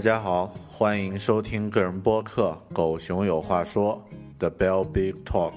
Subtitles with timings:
[0.00, 4.02] 大家好，欢迎收听个人播客《狗熊有话说》
[4.38, 5.52] The Bell Big Talk，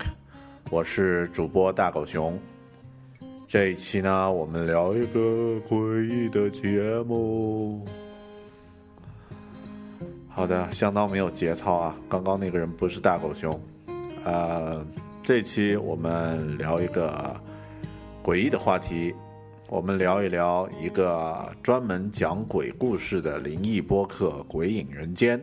[0.70, 2.38] 我是主播大狗熊。
[3.48, 7.86] 这一期呢，我们聊一个诡异的节目。
[10.28, 11.95] 好的，相当没有节操啊！
[12.10, 13.58] 刚刚那个人不是大狗熊。
[14.26, 14.86] 呃，
[15.23, 17.34] 这期我们聊一个
[18.22, 19.16] 诡异的话题。
[19.74, 25.40] 我们聊一聊一个专门讲鬼故事的灵异播客《鬼影人间》。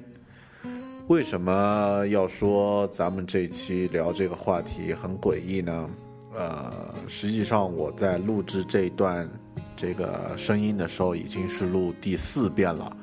[1.09, 5.91] 为什么要说咱们这期聊这个话题很诡异呢？
[6.33, 9.29] 呃，实际上我在录制这段
[9.77, 12.97] 这个声音的时候，已经是录第四遍了。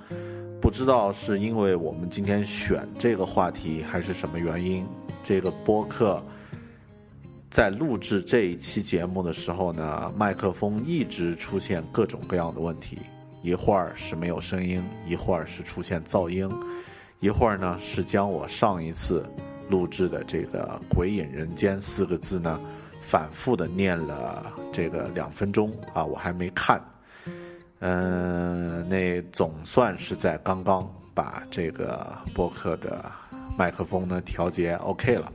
[0.61, 4.87] 不知道是因为我们今天选这个话题，还是什么原因，
[5.25, 6.23] 这个播客。
[7.49, 12.99] 在录制这一期节目的时候呢，麦克风一直出现各种各样的问题，
[13.41, 16.49] 一会儿是没有声音，一会儿是出现噪音，
[17.21, 19.25] 一会儿呢是将我上一次
[19.69, 22.59] 录制的这个“鬼影人间”四个字呢
[23.01, 26.81] 反复的念了这个两分钟啊，我还没看，
[27.79, 33.09] 嗯，那总算是在刚刚把这个播客的
[33.57, 35.31] 麦克风呢调节 OK 了。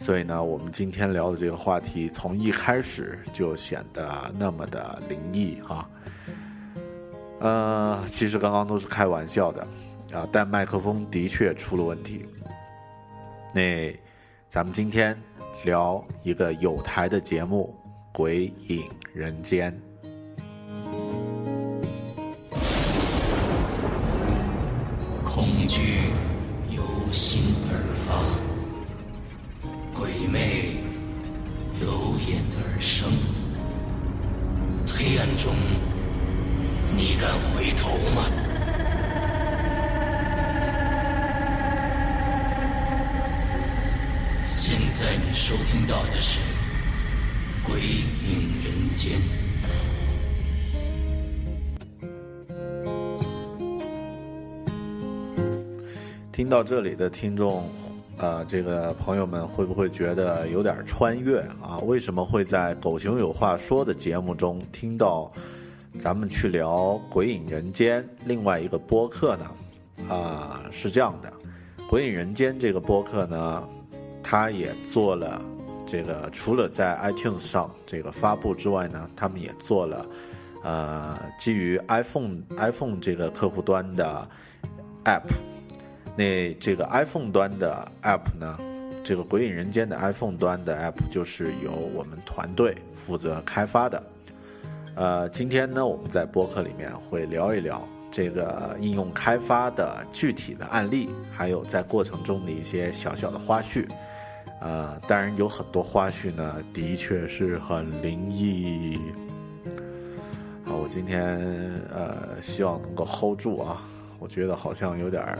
[0.00, 5.86] 所以呢，我们今天聊的这个话题，从一开始就显得那么的灵异啊。
[7.40, 9.60] 呃，其实刚刚都是开玩笑的
[10.14, 12.24] 啊，但麦克风的确出了问题。
[13.54, 13.94] 那
[14.48, 15.14] 咱们今天
[15.64, 17.78] 聊一个有台的节目
[18.16, 19.70] 《鬼影人间》，
[25.22, 26.10] 恐惧
[26.70, 26.82] 由
[27.12, 28.49] 心而发。
[30.10, 30.72] 鬼魅
[31.80, 33.08] 由眼而生，
[34.84, 35.54] 黑暗中，
[36.96, 38.24] 你敢回头吗？
[44.44, 46.40] 现在你收听到的是
[47.64, 49.12] 《鬼影人间》。
[56.32, 57.70] 听到这里的听众。
[58.20, 61.78] 呃，这个朋友们会不会觉得有点穿越啊？
[61.86, 65.32] 为什么会在《狗熊有话说》的节目中听到
[65.98, 69.50] 咱们去聊《鬼影人间》另外一个播客呢？
[70.14, 71.32] 啊，是这样的，
[71.88, 73.66] 《鬼影人间》这个播客呢，
[74.22, 75.40] 它也做了
[75.86, 80.06] 这个，除了在 iTunes 上这个发布之外呢，他们也做了
[80.62, 84.28] 呃，基于 iPhone iPhone 这个客户端的
[85.06, 85.49] App。
[86.20, 88.58] 那这个 iPhone 端的 App 呢？
[89.02, 94.02] 这个《鬼影人间》的 iPhone 端的 App 就是由我们团队负责开发的。
[94.96, 103.88] 呃，今天呢，我们在播客里面会聊一聊这个应用开发的具体的案例，还有在过程中的一些小小的花絮。
[104.60, 109.00] 呃，当然有很多花絮呢，的确是很灵异。
[110.66, 111.38] 好，我今天
[111.90, 113.80] 呃，希望能够 hold 住啊，
[114.18, 115.38] 我觉得好像有点儿。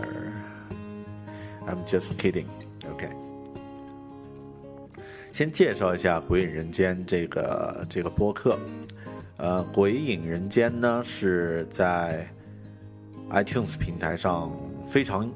[1.67, 2.47] I'm just kidding.
[2.91, 3.09] OK，
[5.33, 8.59] 先介绍一下《鬼影人间》这个这个播客。
[9.37, 12.29] 呃，《鬼影人间》呢是在
[13.31, 14.51] iTunes 平台上
[14.89, 15.33] 非常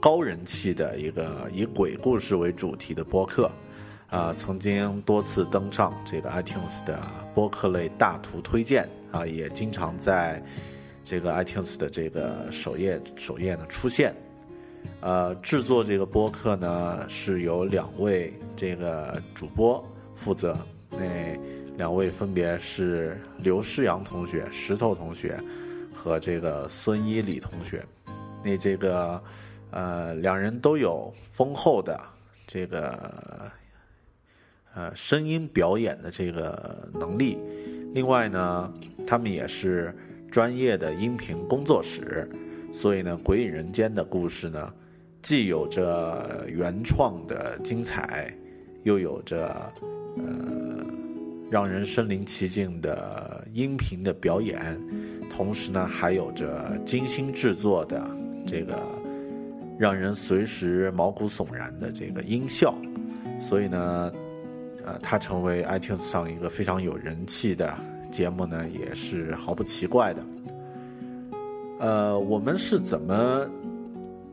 [0.00, 3.50] 高人气的一个以鬼故事为主题的播客。
[4.08, 7.00] 啊，曾经多次登上这个 iTunes 的
[7.34, 10.40] 播客类大图推荐啊，也经常在
[11.02, 14.14] 这个 iTunes 的这个首页首页呢出现。
[15.06, 20.58] 呃，制作这个播客呢，是由两位这个主播负责。
[20.90, 21.38] 那
[21.76, 25.38] 两位分别是刘诗阳同学、石头同学
[25.94, 27.84] 和这个孙一礼同学。
[28.42, 29.22] 那这个
[29.70, 31.96] 呃，两人都有丰厚的
[32.44, 33.52] 这个
[34.74, 37.38] 呃声音表演的这个能力。
[37.94, 38.74] 另外呢，
[39.06, 39.96] 他们也是
[40.32, 42.28] 专业的音频工作室，
[42.72, 44.74] 所以呢，《鬼影人间》的故事呢，
[45.26, 48.32] 既有着原创的精彩，
[48.84, 49.72] 又有着
[50.18, 50.86] 呃
[51.50, 54.78] 让人身临其境的音频的表演，
[55.28, 58.08] 同时呢，还有着精心制作的
[58.46, 58.80] 这个
[59.76, 62.72] 让人随时毛骨悚然的这个音效，
[63.40, 64.12] 所以呢。
[64.84, 67.76] 呃，它成为 iTunes 上一个非常有人气的
[68.12, 70.24] 节目呢，也是毫不奇怪的。
[71.80, 73.50] 呃，我们是怎么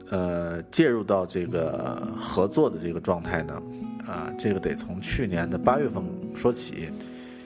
[0.09, 3.61] 呃介入到这个合作的这个状态呢？
[4.07, 6.03] 啊，这个得从去年的八月份
[6.33, 6.89] 说起。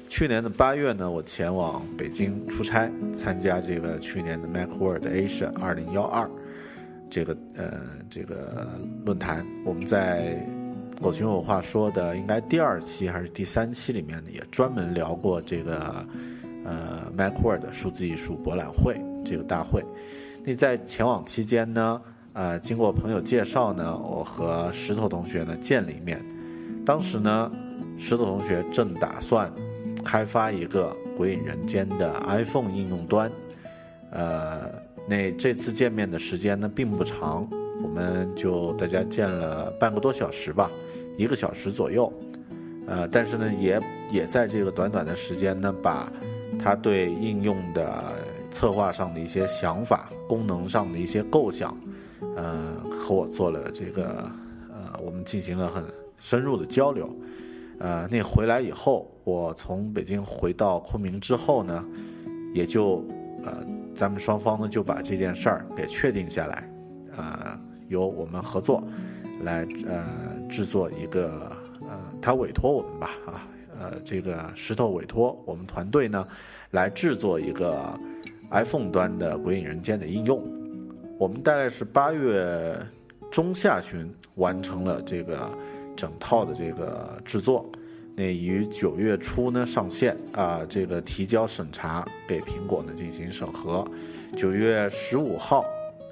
[0.10, 6.30] 去年的八月呢，我前往北京出差，参加这个去年的 MacWorld Asia 二零幺二
[7.10, 7.74] 这个呃
[8.10, 8.70] 这个
[9.06, 10.46] 论坛，我们在。
[11.00, 16.04] 狗熊有话说的，应该第二期还是第三期里面呢，也专门聊过这个，
[16.66, 19.86] 呃，MacWorld 数字艺术博览会这个大会。
[20.44, 22.02] 那在前往期间呢，
[22.38, 26.24] 呃，经过朋友介绍呢，我和石头同学呢见了一面。
[26.86, 27.52] 当时呢，
[27.98, 29.52] 石头同学正打算
[30.06, 33.32] 开发一个《鬼影人间》的 iPhone 应用端。
[34.12, 34.70] 呃，
[35.08, 37.50] 那这次见面的时间呢并不长，
[37.82, 40.70] 我们就大家见了半个多小时吧。
[41.18, 42.14] 一个小时左右，
[42.86, 43.82] 呃，但是呢，也
[44.12, 46.08] 也在这个短短的时间呢，把
[46.60, 48.14] 他对应用的
[48.52, 51.76] 策划上的一些想法、功能上的一些构想，
[52.36, 54.30] 呃，和我做了这个，
[54.70, 55.84] 呃，我们进行了很
[56.18, 57.10] 深入的交流。
[57.80, 61.86] 呃，那回来以后，我从北京回到昆明之后呢，
[62.54, 63.06] 也就，
[63.44, 66.70] 呃，咱们双方呢就把这件事儿给确定下来，
[67.16, 68.84] 啊，由我们合作。
[69.44, 70.04] 来呃
[70.50, 73.48] 制作一个呃，他委托我们吧啊
[73.78, 76.28] 呃这个石头委托我们团队呢
[76.72, 77.96] 来制作一个
[78.50, 80.42] iPhone 端的《鬼影人间》的应用。
[81.18, 82.78] 我们大概是八月
[83.32, 85.50] 中下旬完成了这个
[85.96, 87.66] 整套的这个制作，
[88.16, 93.84] 那于九月初呢上线啊，这个提交审查给苹果呢进行审核。
[94.36, 95.66] 九月十五号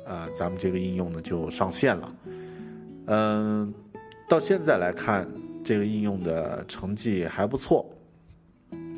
[0.07, 2.15] 啊，咱们这个应用呢就上线了。
[3.05, 3.71] 嗯，
[4.27, 5.29] 到现在来看，
[5.63, 7.87] 这个应用的成绩还不错。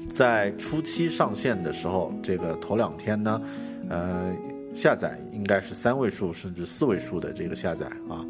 [0.10, 3.42] 在初期上线的时候，这个头两天呢，
[3.90, 4.34] 呃，
[4.78, 8.24] 下载应该是三位数甚至四位数的这个下载啊。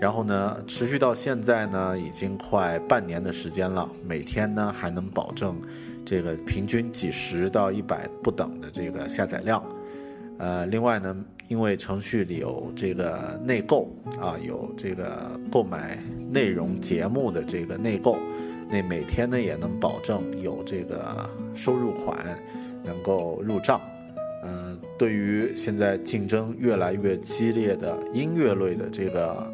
[0.00, 5.56] 然后呢，持续到现在呢，已经快半年的时间了，每天呢还能保证
[6.04, 9.64] 这个平均几十到一百不等的这个下载量。
[10.38, 11.16] 呃，另外呢。
[11.48, 13.86] 因为程序里有这个内购
[14.18, 18.16] 啊，有这个购买内容节目的这个内购，
[18.70, 22.16] 那每天呢也能保证有这个收入款
[22.82, 23.78] 能够入账。
[24.98, 29.50] 对于现在竞争越来越激烈的音乐类的这个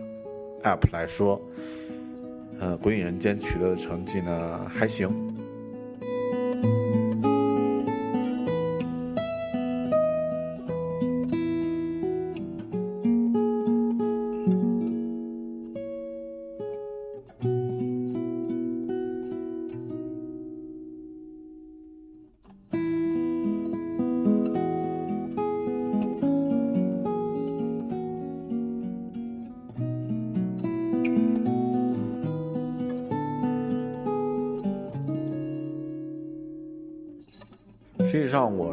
[0.62, 1.40] app 来说，
[2.60, 5.10] 呃，鬼影人间取得的成绩呢还行。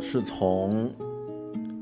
[0.07, 0.93] 是从，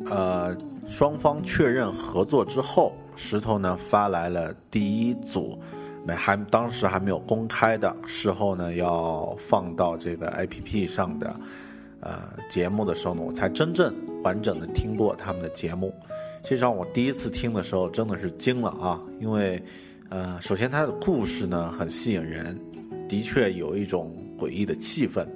[0.06, 0.56] 呃，
[0.88, 5.60] 双方确认合作之后，石头呢发来了第一组，
[6.08, 11.36] 没还当时还没有公开的，事后呢要放到这个 APP 上的，
[12.00, 12.18] 呃，
[12.50, 15.94] 节目的时候呢，我才真正完整的听过他们的节目。
[16.44, 19.62] 实际上，我第一次听的时候真的是惊了啊，因为，
[20.08, 22.58] 呃，首先它的故事呢很吸引人，
[23.10, 25.28] 的确有一种诡异的气氛。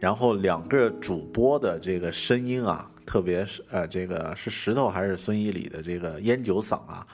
[0.00, 7.06] 然后两个主播的这个声音啊，特别是呃，这个是石头还是孙一礼的这个烟酒嗓啊，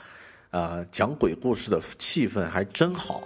[0.51, 3.23] 呃，讲鬼故事的气氛还真好，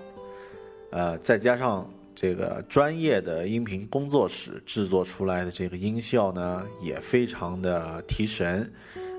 [0.91, 8.73] 呃，再加上这个专业的音频工作室制作出来的这个音效呢，也非常的提神，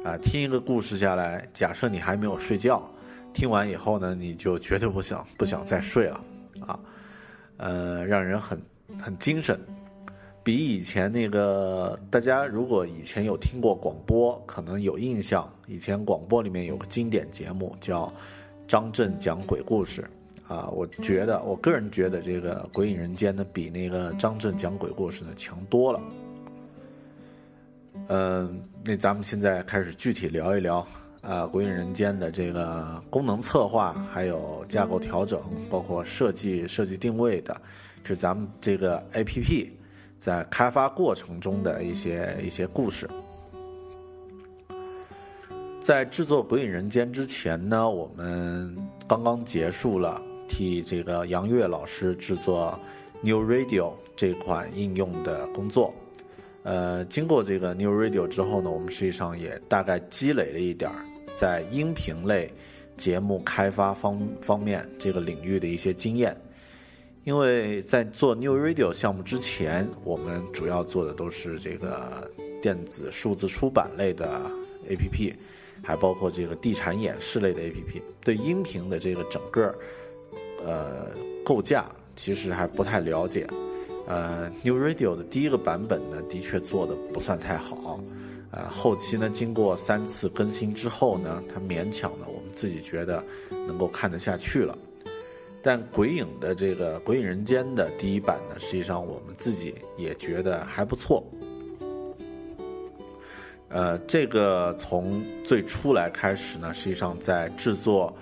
[0.04, 2.92] 啊，听一个故事下来，假设你还没有睡觉，
[3.32, 6.22] 听完以后呢，你就绝对不想不想再睡了，
[6.66, 6.80] 啊，
[7.58, 8.60] 呃，让人很
[9.00, 9.60] 很精神。
[10.44, 15.48] 比以前那个，大家如果以前有听过广播，可能有印象。
[15.68, 18.12] 以前广播里面有个经典节目叫
[18.68, 20.04] 张震讲鬼故事，
[20.48, 26.02] 啊，我觉得，我个人觉得这个《鬼影人间》呢，比那个张震讲鬼故事呢强多了。
[28.08, 30.80] 嗯，那咱们现在开始具体聊一聊
[31.22, 37.62] 啊，《鬼影人间》的这个功能策划，还有架构调整，包括设计、设计定位的，
[38.04, 39.70] 是咱们这个 APP
[40.22, 43.10] 在开发过程中的一些一些故事。
[45.80, 52.78] 在制作《鬼影人间》之前呢，我们刚刚结束了替这个杨越老师制作
[53.24, 55.92] New Radio 这款应用的工作。
[56.62, 61.04] 呃，经过这个 New Radio 之后呢，我们实际上也大概积累了一点儿
[61.36, 62.54] 在音频类
[62.96, 66.38] 节目开发方方面这个领域的一些经验。
[67.24, 72.30] 因为在做 New Radio 项目之前，我们主要做的都是这个
[72.62, 74.50] 电子数字出版类的
[74.90, 75.36] APP，
[75.84, 78.02] 还包括这个地产演示类的 APP。
[78.24, 79.74] 对音频的这个整个
[80.66, 81.12] 呃
[81.46, 81.86] 构架，
[82.16, 83.48] 其实还不太了解。
[84.08, 88.00] 呃，New Radio 的第一个版本呢，的确做的不算太好，
[88.50, 94.76] 呃，后期呢，经过三次更新之后呢，它勉强呢，我们自己觉得能够看得下去了。
[95.62, 101.24] 但鬼影的这个《鬼影人间》的第一版呢，实际上我们自己也觉得还不错。
[103.70, 108.14] 呃，这个从最初来开始呢，实际上在制作。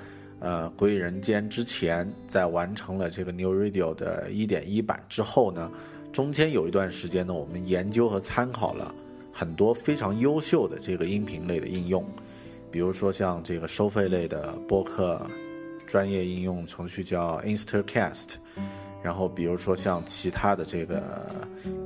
[0.42, 5.70] 呃，《鬼影人间》之前在完成了这个 New Radio 的一点一版之后呢，
[6.14, 8.96] 中间有一段时间呢，我们研究和参考了
[9.34, 12.06] 很多非常优秀的这个音频类的应用，
[12.72, 15.22] 比如说像这个收费类的播客
[15.90, 18.36] 专业应用程序叫 Instacast，
[19.04, 21.28] 然后比如说像其他的这个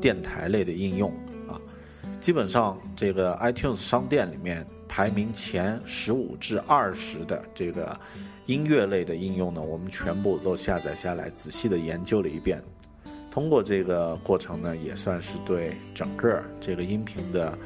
[0.01, 1.09] 电台类的应用
[1.47, 1.55] 啊，
[2.19, 7.97] 基本上这个 iTunes 商店里面排名前十五至二十的这个。
[8.45, 12.61] 音乐类的应用呢，我们全部都下载下来，仔细的研究了一遍。
[13.31, 17.57] 通过这个过程呢，也算是对整个这个音频的，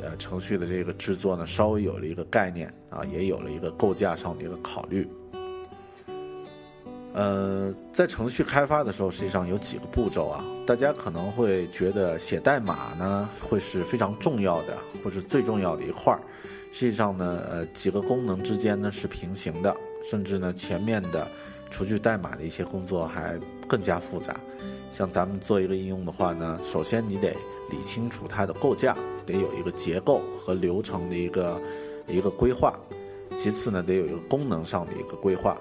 [0.00, 5.04] 呃，程序的这个制作呢，稍微有了一个概念啊，也有了一个构架上的一个考虑。
[7.12, 16.20] 呃，在程序开发的时候，实际上有几个步骤啊，大家可能会觉得写代码呢，会是非常重要的，或者最重要的一块儿。
[16.70, 19.76] 实际上呢，呃，几个功能之间呢是平行的。
[20.08, 21.26] 甚至呢，前面的
[21.68, 23.38] 除去代码的一些工作还
[23.68, 24.34] 更加复杂。
[24.88, 27.30] 像咱们做一个应用的话呢，首先你得
[27.70, 31.60] 理清楚它的构架，得有一个结构和流程的一个
[32.06, 32.78] 一个规划。
[33.36, 35.60] 其次呢，得有一个功能上的一个规划。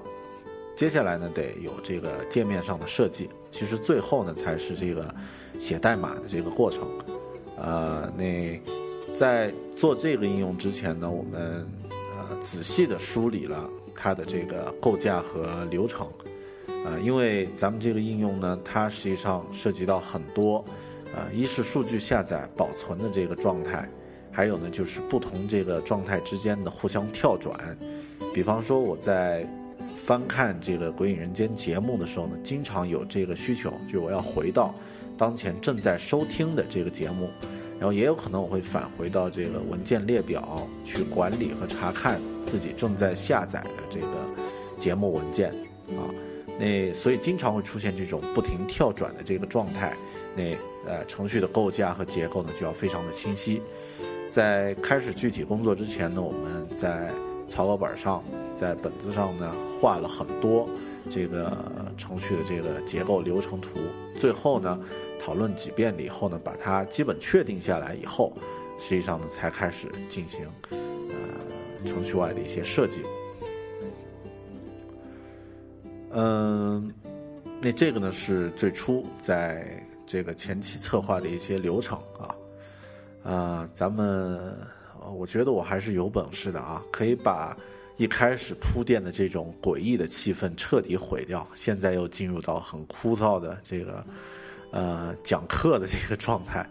[0.80, 3.30] 接下来呢，得有这个界面上的设计。
[3.52, 5.14] 其实最后呢，才是这个
[5.60, 6.88] 写代码的这个过程。
[7.58, 8.58] 呃，那
[9.14, 13.70] 在做这个应用之前呢，我们呃仔细的梳理了。
[13.94, 16.08] 它的这个构架和流程，
[16.86, 20.64] 呃，因为咱们这个应用呢，它实际上涉及到很多，
[21.14, 23.90] 呃，一是数据下载保存的这个状态，
[24.32, 27.78] 还有呢就是不同这个状态之间的互相跳转。
[28.34, 29.46] 比方说我在
[30.10, 34.74] 翻看这个《鬼影人间》节目的时候呢，经常有这个需求，就我要回到
[35.16, 37.30] 当前正在收听的这个节目。
[37.78, 44.08] 然后也有可能我会返回到这个文件列表去管理和查看自己正在下载的这个
[44.80, 45.52] 节目文件
[45.90, 46.02] 啊，
[46.60, 49.96] 那所以经常会出现这种不停跳转的这个状态，
[50.36, 50.56] 那
[50.88, 53.62] 呃程序的构架和结构呢就要非常的清晰。
[54.32, 57.12] 在开始具体工作之前呢，我们在
[57.50, 60.70] 草稿本上，在本子上呢画了很多
[61.10, 61.58] 这个
[61.98, 63.80] 程序的这个结构流程图，
[64.18, 64.80] 最后呢。
[65.22, 68.32] 讨论几遍了以后呢，把它基本确定下来以后，
[68.80, 70.78] 实际上呢才开始进行呃
[71.86, 73.02] 程序外的一些设计。
[76.12, 76.92] 嗯，
[77.62, 82.36] 那这个呢是最初在这个前期策划的一些流程啊，
[83.22, 84.56] 啊，咱们
[85.14, 87.56] 我觉得我还是有本事的啊，可以把
[87.98, 94.06] 一开始铺垫的这种诡异的气氛彻底毁掉，现在又进入到很枯燥的这个。
[94.72, 96.64] 呃，讲课的这个状态，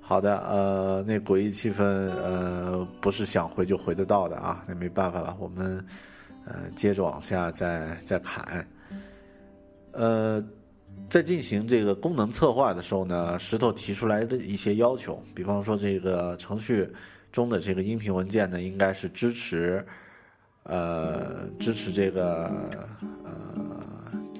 [0.00, 5.86] 好的，呃，那诡异气氛，呃，不是想回就回得到的啊，那没办法了，我们，
[6.46, 8.68] 呃，接着往下再再砍，
[9.92, 10.44] 呃，
[11.08, 16.92] 在进行这个功能策划的时候呢，石头提出来的一些要求，比方说这个程序
[17.32, 19.84] 中的这个音频文件呢，应该是支持，
[20.64, 22.46] 呃，支持这个，
[23.24, 23.32] 呃。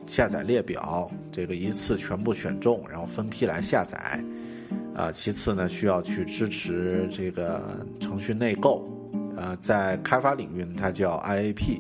[0.07, 4.25] 下载列表，这个一次全部选中，然后分批来下载，
[4.95, 8.89] 啊，其次呢，需要去支持这个程序内购，
[9.37, 11.79] 呃，在开发领域，它叫 IAP，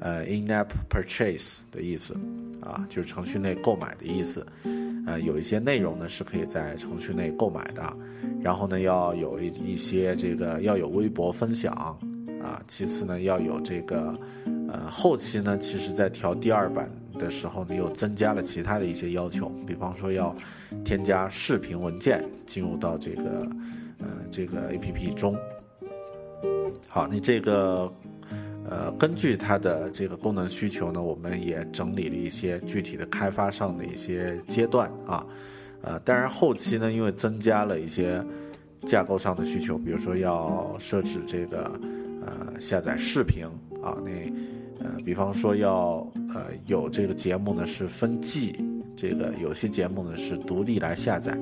[0.00, 2.16] 呃，In-app Purchase 的意思，
[2.60, 4.44] 啊，就是程序内购买的意思，
[5.08, 7.96] 呃，有一些内容呢是可以在程序内购买的，
[8.42, 11.72] 然后呢要有一一些这个要有微博分享
[12.42, 14.14] 啊，其次呢要有这个，
[14.68, 20.36] 呃，后期呢其实在调第二版的时候呢又增加了其他的一些要求，比方说要
[20.84, 23.48] 添加视频文件进入到这个
[23.98, 25.34] 呃这个 APP 中。
[26.86, 27.90] 好，你这个。
[28.70, 35.26] 呃，根据它的这个功能需求呢，我们也整理了一些具体的开发上的一些阶段啊，
[35.80, 38.22] 呃，当然后期呢，因为增加了一些
[38.86, 41.80] 架构上的需求，比如说要设置这个
[42.26, 43.46] 呃下载视频
[43.82, 44.10] 啊，那
[44.84, 48.54] 呃，比方说要呃有这个节目呢是分季，
[48.94, 51.36] 这个有些节目呢是独立来下载，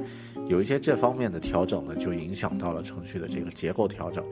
[0.46, 4.24] 有一些这方面的调整呢，就影响到了程序的这个结构调整。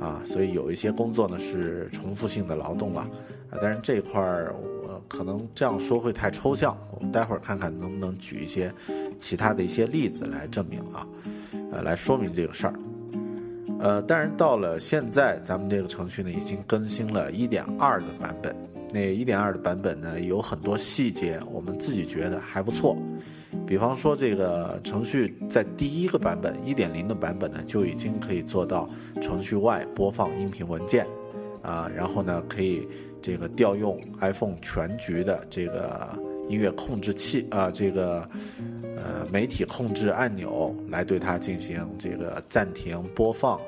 [0.00, 3.02] 啊，所以有一些工作呢是重复性的劳动了，
[3.50, 8.72] 啊，但是这块儿我可能这样说会太抽象，我们待会儿看看能不能举一些
[9.18, 11.06] 其他的一些例子来证明啊，
[11.70, 12.74] 呃，来说明这个事儿。
[13.78, 18.54] 呃，但是到了现在，咱们这个程序呢已经更新了一点二的版本，
[18.92, 22.96] 那一点二的版本呢有很多细节，我们自己觉得还不错。
[23.66, 28.88] 比方说，这个程序在第一个版本一点零的版本呢，就已经可以做到
[29.20, 31.06] 程序外播放音频文件，
[31.62, 32.86] 啊，然后呢，可以
[33.20, 36.08] 这个调用 iPhone 全局的这个
[36.48, 38.28] 音乐控制器啊，这个
[38.96, 43.60] 呃媒体控制按钮来对它进行这个暂停播放、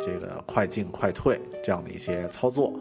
[0.00, 2.72] 这个快进快退这样的一些操作。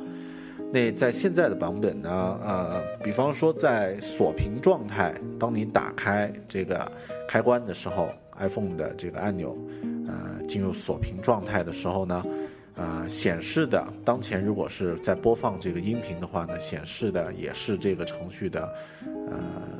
[0.74, 2.10] 那在现在的版本呢？
[2.44, 6.92] 呃，比方说在锁屏状态，当你打开这个
[7.28, 9.56] 开关的时候，iPhone 的这个按钮，
[10.08, 12.26] 呃，进入锁屏状态的时候呢，
[12.74, 18.74] 呃，显示的当前如果是在播放这个音频的话呢，显示的也是这个程序的，
[19.30, 19.38] 呃，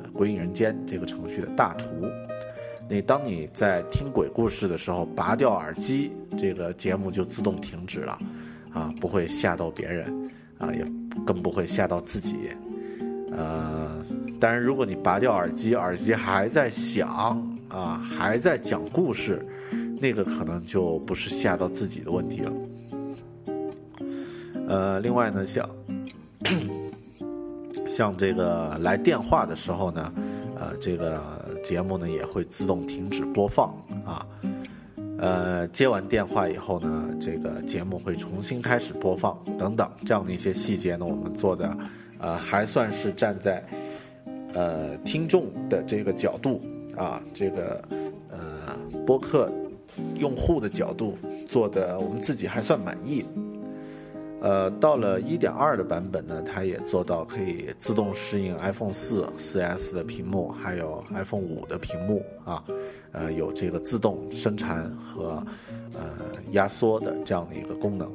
[0.12, 1.88] 《鬼影人间》这个程序的大图。
[2.88, 8.16] 那当你在听鬼故事的时候，拔掉耳机，这个节目就自动停止了，
[8.72, 10.22] 啊，不会吓到别人。
[10.56, 10.84] 啊，也
[11.24, 12.50] 更不会吓到自己，
[13.32, 14.04] 呃，
[14.38, 19.44] 当然，如果你拔掉耳机，耳机还在响啊，还在讲故事，
[20.00, 22.52] 那个可能就不是吓到自己的问题了。
[24.68, 25.68] 呃，另外呢，像
[27.88, 30.12] 像这个来电话的时候呢，
[30.56, 31.20] 呃，这个
[31.64, 34.26] 节目呢也会自动停止播放啊。
[35.18, 41.76] 呃，接完电话以后呢，这个节目会重新开始播放，等等这样的一些细节呢，我们做的，
[42.18, 43.64] 呃，还算是站在，
[44.52, 46.60] 呃，听众的这个角度
[46.96, 47.82] 啊，这个
[48.30, 48.38] 呃
[49.06, 49.50] 播客
[50.16, 51.16] 用户的角度
[51.48, 53.24] 做的，我们自己还算满意。
[54.44, 62.62] 呃，到了一点二的版本呢，它也做到可以自动适应 iPhone 四、四 S 的屏幕，还有 iPhone 五的屏幕啊，
[63.12, 65.42] 呃，有这个自动生产和
[65.94, 66.02] 呃
[66.50, 68.12] 压缩的这样的一个功能。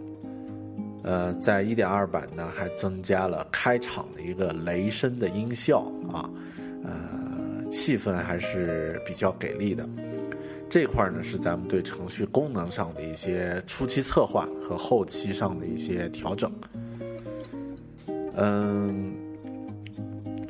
[1.02, 6.30] 呃，在一点二版呢，还增加了开场的一个雷声的音效啊，
[6.84, 9.84] 呃，气氛还是比较给力的。
[10.70, 16.52] 这块呢是咱们对程序功能上的一些初期策划和后期上的一些调整。
[18.36, 19.12] 嗯，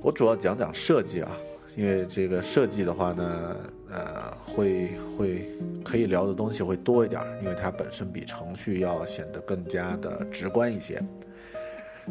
[0.01, 1.31] 我主要讲讲设计啊，
[1.77, 3.55] 因为这个设计的话呢，
[3.89, 5.49] 呃，会会
[5.85, 11.01] 可以聊的东西会多一点，因为它本身比程序要显得更加的直观一些。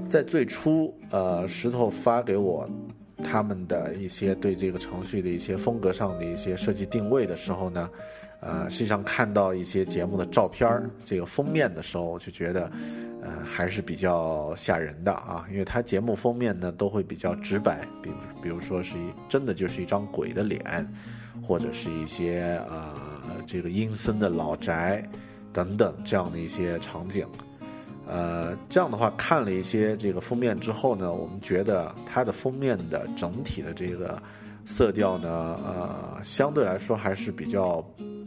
[0.06, 2.66] 在最初，呃，石头发给我。
[3.22, 7.90] 他们的一些对这个程序的一些风格上的一些设计定位的时候呢，
[8.40, 12.70] 呃，实际上看到一些节目的照片儿，这个封面的时候，我就觉得，
[13.22, 18.10] 呃，还是比较吓人的啊，因为它节目封面呢都会比较直白，比
[18.42, 20.62] 比如说是一真的就是一张鬼的脸，
[21.42, 22.94] 或者是一些呃
[23.46, 25.02] 这个阴森的老宅
[25.52, 27.26] 等等这样的一些场景。
[28.08, 34.20] 呃，这样的话看了一些这个封面之后呢，我们觉得它的封面的整体的这个
[34.64, 35.28] 色调呢，
[35.62, 37.84] 呃，相对来说还是比较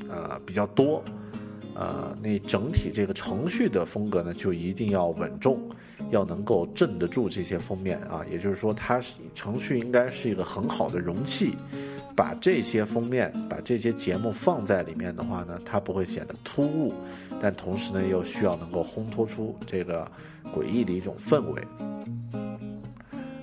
[0.07, 1.03] 呃比较多，
[1.73, 5.59] 呃，那整体这个程序的风格呢，就一定要稳重，
[6.11, 11.55] 要能够镇得住这些封面啊，也就是说，它是程序应该是一个很好的容器。
[12.15, 16.93] 把这些封面、把这些节目放在里面的话呢，它不会显得突兀，
[17.39, 20.09] 但同时呢，又需要能够烘托出这个
[20.53, 21.61] 诡异的一种氛围。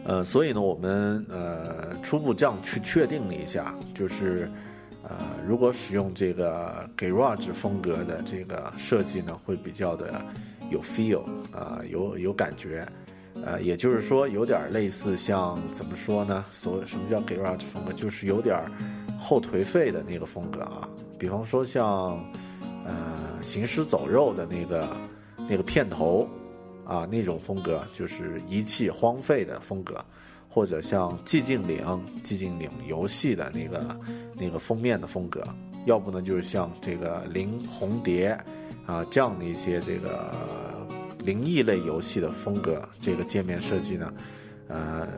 [0.04, 4.50] 呃，所以呢，我们呃初步这样去确定了一下，就是
[5.02, 10.24] 呃，如果使用这个 Garage 风格的这个设计呢，会比较的
[10.70, 12.87] 有 feel 啊，有有感觉。
[13.44, 16.44] 呃，也就是说，有点类似像怎么说呢？
[16.51, 17.92] 所什么叫 garage 风格？
[17.92, 18.61] 就是有点
[19.18, 22.22] 后颓废的那个风格啊，比方说像
[22.85, 22.92] 呃
[23.40, 24.88] 行尸走肉的那个
[25.48, 26.29] 那个片头
[26.85, 30.05] 啊那种风格，就是遗弃荒废的风格，
[30.48, 31.85] 或者像寂静岭
[32.22, 34.01] 寂静岭游戏的那个
[34.35, 35.42] 那个封面的风格，
[35.87, 38.37] 要不呢就是像这个林红蝶
[38.85, 40.33] 啊这样的一些这个
[41.24, 44.12] 灵异类游戏的风格，这个界面设计呢，
[44.68, 45.09] 呃。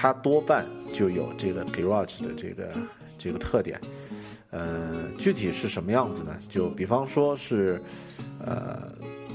[0.00, 2.68] 它多半就有这个 Garage 的这个
[3.18, 3.80] 这个特点，
[4.50, 6.38] 呃，具体是什么样子呢？
[6.48, 7.82] 就比方说是，
[8.40, 8.92] 呃，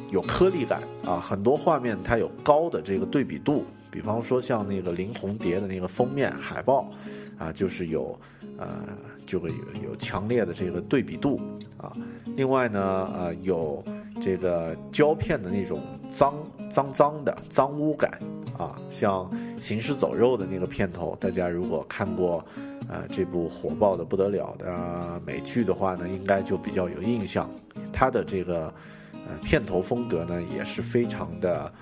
[0.10, 6.90] 有颗粒感啊，很多画面它有高的这个对比度，比方说像那个林红蝶的那个封面海报，
[7.38, 8.18] 啊，就是有，
[8.58, 8.88] 呃，
[9.26, 11.42] 就会有有强烈的这个对比度
[11.76, 11.92] 啊。
[12.38, 13.84] 另外呢，呃，有
[14.22, 16.34] 这个胶片的那种脏
[16.70, 18.12] 脏脏的脏污感。
[18.56, 19.28] 啊，像
[19.60, 22.46] 《行尸走肉》的那个片头，大家如果看过，
[22.88, 27.50] 呃，这部火爆的不得了的美剧的话呢，应该就比较有印象。
[27.92, 28.72] 它的这个
[29.12, 31.74] 呃片头风格呢，也是非常的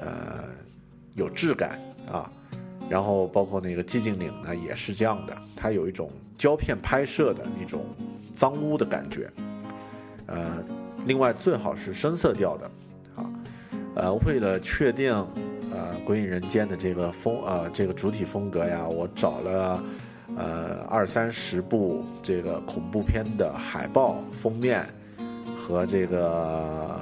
[0.00, 0.44] 呃
[1.16, 1.76] 有质感
[2.08, 2.30] 啊。
[2.88, 7.84] 然后包括那个《寂静岭》呢，也是这样的，它有一种胶片拍摄的那种
[8.32, 9.28] 脏污的感觉。
[10.26, 10.64] 呃，
[11.06, 12.70] 另外最好是深色调的
[13.16, 13.30] 啊。
[13.94, 15.12] 呃，为了确定。
[15.74, 19.82] 呃，《鬼影人间》的这个风，呃，这个主体风格呀，我找了，
[20.36, 24.86] 呃，二三十部这个恐怖片的海报封面，
[25.56, 27.00] 和这个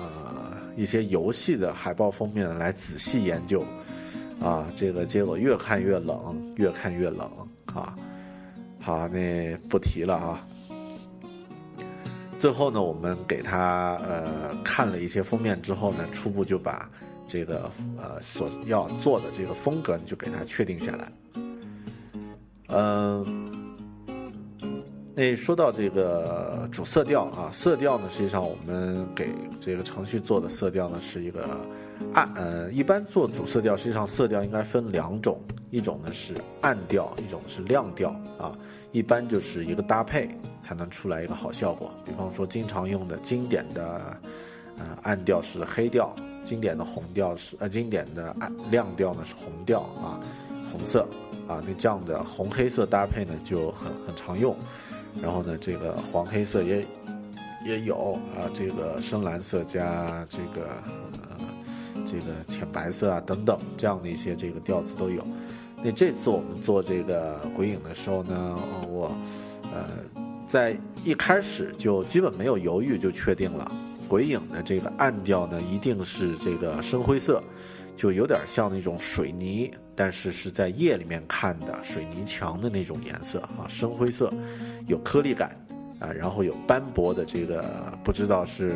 [0.00, 3.62] 呃一些游戏的海报封面来仔细研究，
[4.40, 7.30] 啊，这个结果越看越冷，越看越冷
[7.74, 7.94] 啊。
[8.80, 10.48] 好，那不提了啊。
[12.38, 16.88] 最后呢，我们给他呃看了一些封面之后呢，初步就把。
[17.28, 21.12] 这个呃所要做的这个风格，你就给它确定下来。
[22.68, 23.76] 嗯，
[25.12, 31.66] 那说到这个主色调啊，色调呢，实际上我们给这个程序做的色调呢是一个
[32.12, 38.56] 暗呃，一般做主色调，实际上色调应该分两种，一种呢是暗调，一种是亮调啊。
[38.96, 41.92] 一般就是一个搭配才能出来一个好效果。
[42.02, 44.16] 比方说，经常用的经典的
[44.78, 46.16] 呃暗调是黑调。
[46.46, 50.18] 经典的红调是呃，经典的暗亮调呢是红调啊，
[50.64, 51.06] 红色
[51.46, 54.56] 啊，那这样的红黑色搭配呢就很很常用。
[55.20, 56.82] 然后呢，这个黄黑色也
[57.66, 60.68] 也有啊，这个深蓝色加这个
[61.28, 61.36] 呃
[62.06, 65.22] 这个浅白色啊等等这样的一些这个调子都有。
[65.86, 68.58] 那这次我们做这个鬼影的时候呢，
[68.90, 69.16] 我
[69.72, 69.86] 呃
[70.44, 73.70] 在一开始就基本没有犹豫就确定了。
[74.08, 77.40] 鬼影的这个暗调呢，一定是这个深灰色，
[77.96, 84.34] 就有点像那种水泥，但是是在夜里面看的水泥墙的那种颜色啊，深灰色，
[84.88, 85.56] 有颗粒感
[86.00, 87.64] 啊，然后有斑驳的这个
[88.02, 88.74] 不知道是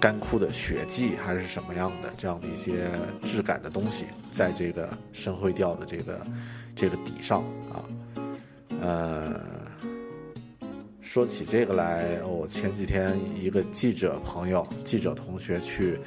[0.00, 2.90] 干枯的血迹还是什么样的这样的一些
[3.22, 6.26] 质感的东西，在这个深灰调的这个
[6.74, 7.84] 这个底上啊，
[8.80, 9.40] 呃。
[11.00, 15.98] 说起这个来，我前几天一个记者朋友、记者同学去，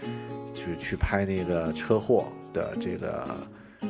[0.54, 3.36] 去去拍那个车祸的这个，
[3.80, 3.90] 呃，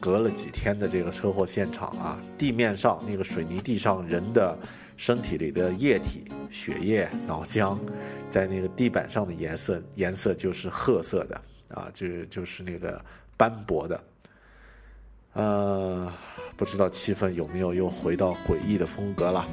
[0.00, 4.58] 隔了几天的这个车祸现场啊，地面上那个水泥地上人的
[5.00, 7.78] 身体里的液体、血液、脑浆，
[8.28, 13.02] 在那个地板上的颜色颜色就是褐色的啊，就是就是那个
[13.34, 14.04] 斑驳的，
[15.32, 16.12] 呃，
[16.54, 19.46] 不知道气氛有没有又回到诡异的风格了。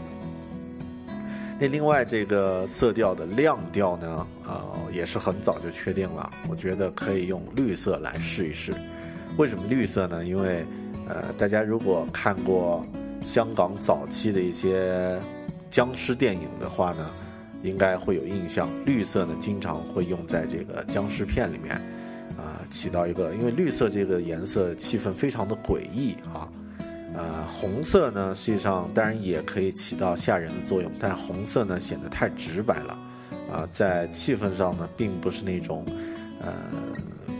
[1.57, 6.29] 那另外这个色调的亮调呢，呃，也是很早就确定了。
[6.49, 8.73] 我觉得可以用绿色来试一试。
[9.37, 10.25] 为什么绿色呢？
[10.25, 10.65] 因为，
[11.07, 12.85] 呃，大家如果看过
[13.23, 15.17] 香港早期的一些
[15.69, 17.11] 僵尸电影的话呢，
[17.63, 18.69] 应该会有印象。
[18.85, 21.75] 绿色呢，经常会用在这个僵尸片里面，
[22.37, 26.47] 啊，起到一个，因为绿色这个颜色气氛非常的诡异啊。
[27.15, 32.99] 呃，红色呢，实际上当然也可以起到吓人的作用，但红色呢显得太直白了，
[33.51, 35.83] 啊，在气氛上呢，并不是那种，
[36.39, 36.53] 呃，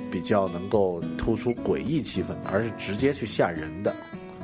[0.10, 3.92] 比较能够突出诡异气氛，而是直接去吓人的，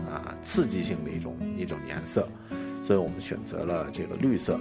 [0.06, 2.28] 啊，刺激性的一种一种颜色，
[2.84, 4.56] 所以我们选择了这个绿色，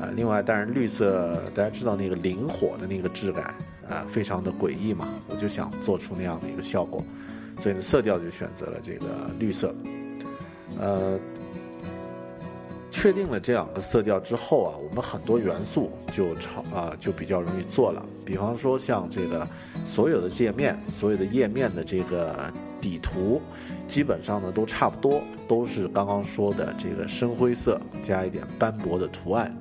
[0.00, 3.54] 啊，另外当然绿色大家知道那个灵火的那个质感，
[3.88, 7.00] 啊，非常的诡异嘛，我就想做出那样的一个效果，
[7.58, 9.72] 所以呢色调就选择了这个绿色。
[10.78, 11.18] 呃，
[12.90, 18.04] 确定了这两个色调之后啊，我们很多元素就超啊就比较容易做了。
[18.24, 19.46] 比方说像这个
[19.84, 23.40] 所有的界面、所有的页面的这个底图，
[23.90, 29.52] 基本上呢都差不多，都是刚刚说的这个深灰色加一点斑驳的图案，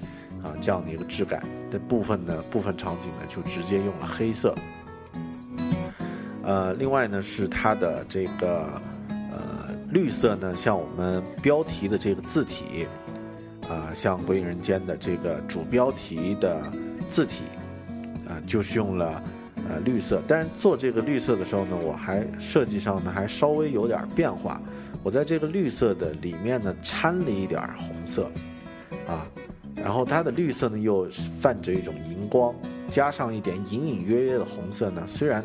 [0.43, 1.43] 啊，这样的一个质感。
[1.71, 4.53] 的部分呢，部分场景呢就直接用了黑色。
[6.43, 8.69] 呃，另外呢是它的这个
[9.31, 12.87] 呃绿色呢，像我们标题的这个字体，
[13.67, 16.71] 啊，像《鬼影人间》的这个主标题的
[17.09, 17.45] 字体，
[18.27, 19.23] 啊，就是用了。
[19.69, 20.21] 呃，绿色。
[20.27, 24.60] 但是做这个绿色的时候呢，我还设计上呢还稍微有点变化。
[25.03, 28.29] 我在这个绿色的里面呢掺了一点红色，
[29.08, 29.25] 啊，
[29.75, 31.08] 然后它的绿色呢又
[31.39, 32.53] 泛着一种荧光，
[32.89, 35.03] 加上一点隐隐约约的红色呢。
[35.08, 35.41] 虽然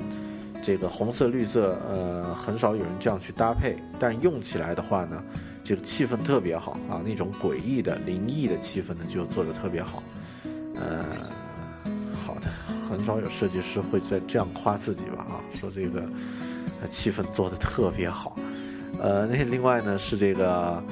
[0.61, 5.23] 这个红色绿色呃很少有人这样去搭配，但用起来的话呢，
[5.63, 10.03] 这个气氛特别好啊，那种诡异的灵异的气氛呢就做得特别好，
[10.75, 11.05] 呃。
[12.89, 15.27] 很少有设计师会在这样夸自己吧？
[15.29, 16.03] 啊，说这个
[16.91, 18.37] 气氛做的特别好。
[19.01, 20.83] 呃，那另外呢是这个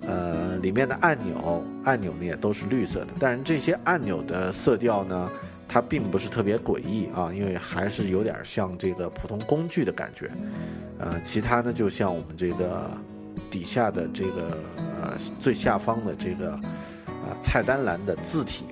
[0.00, 3.08] 呃里面的按钮，按钮呢也都是绿色的。
[3.18, 5.30] 但是这些按钮的色调呢，
[5.68, 10.30] 它并不是特别诡异啊，因为还是有点像这个普通工具的感觉。
[10.98, 12.90] 呃，其他呢就像我们这个
[13.50, 14.58] 底下的这个
[15.00, 16.52] 呃最下方的这个
[17.06, 18.64] 呃菜单栏的字体。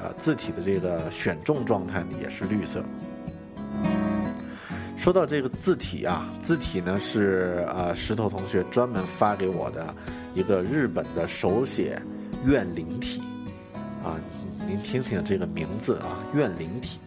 [0.00, 2.84] 呃，字体的这个选中状态呢也是绿色。
[4.96, 9.94] 说到这个字体啊，字体呢是呃石头同学专门发给我的
[10.34, 12.00] 一个日本的手写
[12.44, 13.22] 怨灵体
[14.02, 14.18] 啊，
[14.66, 16.98] 您听听这个名字啊，怨灵体，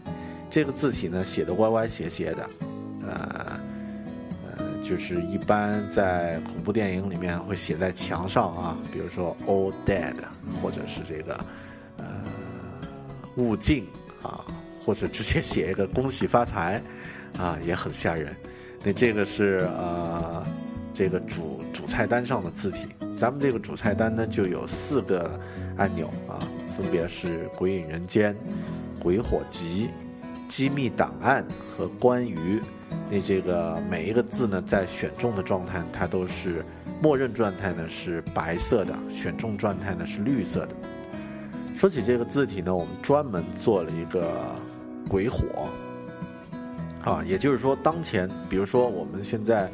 [0.49, 2.49] 这个字体呢写的歪歪斜斜的，
[3.05, 3.59] 呃
[4.57, 10.15] 呃，就是一般在恐怖电影里面会写在墙上啊，比如说 All Dead，
[10.61, 11.37] 或者是这个。
[13.37, 13.85] 勿近
[14.21, 14.45] 啊，
[14.85, 16.81] 或者直接写一个恭喜发财，
[17.37, 18.35] 啊，也很吓人。
[18.83, 20.45] 那这个是呃，
[20.93, 22.87] 这个主主菜单上的字体。
[23.17, 25.39] 咱们这个主菜单呢，就有四个
[25.77, 26.41] 按钮啊，
[26.75, 28.33] 分别是《鬼影人间》
[28.99, 29.87] 《鬼火集》
[30.51, 31.45] 《机密档案》
[31.77, 32.59] 和《关于》。
[33.09, 36.65] 那这个每一个字呢，在选中的状态，它都是
[37.01, 40.75] 默认状态呢是白色的，选中状态呢是绿色的。
[41.81, 44.55] 说起这个字体呢，我们专门做了一个
[45.09, 45.67] 鬼火，
[47.03, 49.67] 啊，也就是说，当前比如说我们现在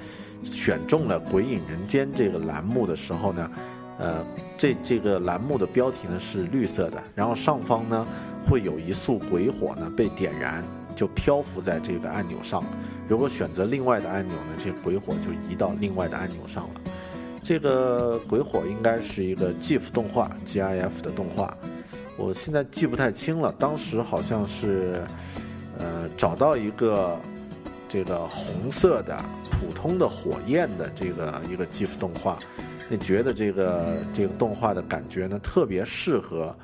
[0.50, 3.52] 选中了《鬼影人间》这个栏目的时候呢，
[4.00, 4.26] 呃，
[4.58, 8.08] 这这个栏目的标题呢是绿色的，然后上方呢
[8.50, 10.63] 会有一束鬼火呢被点燃，
[10.96, 12.63] 就漂浮在这个按钮上。
[13.06, 16.82] 如果选择另外的按钮呢，这鬼火就移到另外的按钮上了。
[17.43, 21.54] 这个鬼火应该是一个 GIF 动画，GIF 的动画。
[22.17, 25.01] 我现在记不太清了，当时好像是，
[25.77, 27.17] 呃，找到一个
[27.88, 32.39] 这个红色的普通的火焰的这个一个 GIF 动画，
[32.89, 36.58] 那觉得这个这个动画的感觉呢，特别适合，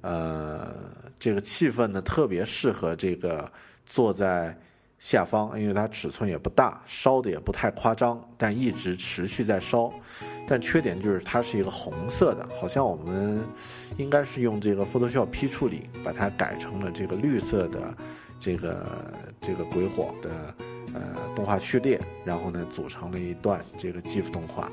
[0.00, 0.74] 呃，
[1.18, 3.50] 这个气氛呢，特别适合这个
[3.84, 4.56] 坐在
[5.04, 9.92] 下方，因为它尺寸也不大，烧的也不太夸张，但一直持续在烧。
[10.48, 13.42] 但缺点就是它是一个红色的，好像我们
[13.98, 17.94] 应该是用这个 Photoshop P 处理把它改成了这个绿色的
[18.40, 18.86] 这个
[19.42, 20.30] 这个鬼火的
[20.94, 21.02] 呃
[21.36, 24.72] 动画序列，然后呢组成了一段这个 GIF 动画。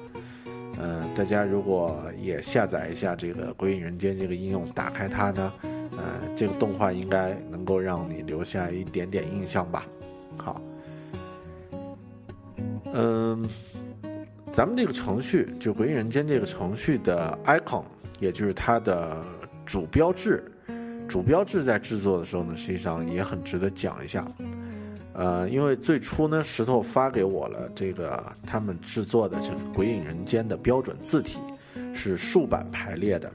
[0.81, 5.53] 嗯，大家如果也下载一下这个《鬼影人间》这个应用，打开它呢，
[5.97, 9.85] 呃，这个动画应该能够让你留下一点点印象吧。
[10.37, 10.61] 好，
[12.93, 13.47] 嗯。
[14.53, 17.85] 咱们这个程序就《鬼影人间》这个程序的 icon，
[18.19, 19.23] 也就是它的
[19.65, 20.43] 主标志，
[21.07, 24.29] 主标志在制作的时候呢，实际上也很值得讲一下。
[25.13, 31.39] 呃，因为最初呢，石头发给我了这个他们制作的这个《鬼影人间》的标准字体，
[31.93, 33.31] 是竖版排列的。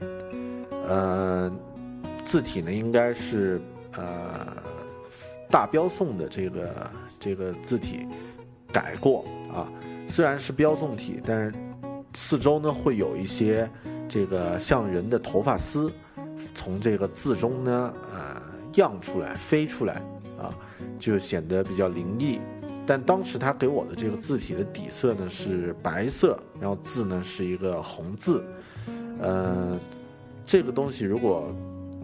[0.87, 1.51] 呃，
[2.23, 3.59] 字体呢应该是
[3.95, 4.55] 呃
[5.49, 8.05] 大标送的这个这个字体
[8.71, 9.71] 改过啊。
[10.07, 11.53] 虽然是标送体，但是
[12.13, 13.69] 四周呢会有一些
[14.07, 15.91] 这个像人的头发丝
[16.55, 18.41] 从这个字中呢呃
[18.75, 19.95] 漾出来飞出来
[20.39, 20.49] 啊，
[20.97, 22.39] 就显得比较灵异。
[22.85, 28.45] 但当时他给我的这个字体的底色呢是白色，然后字呢是一个红字，
[29.19, 29.77] 呃，
[30.45, 31.53] 这个东西如果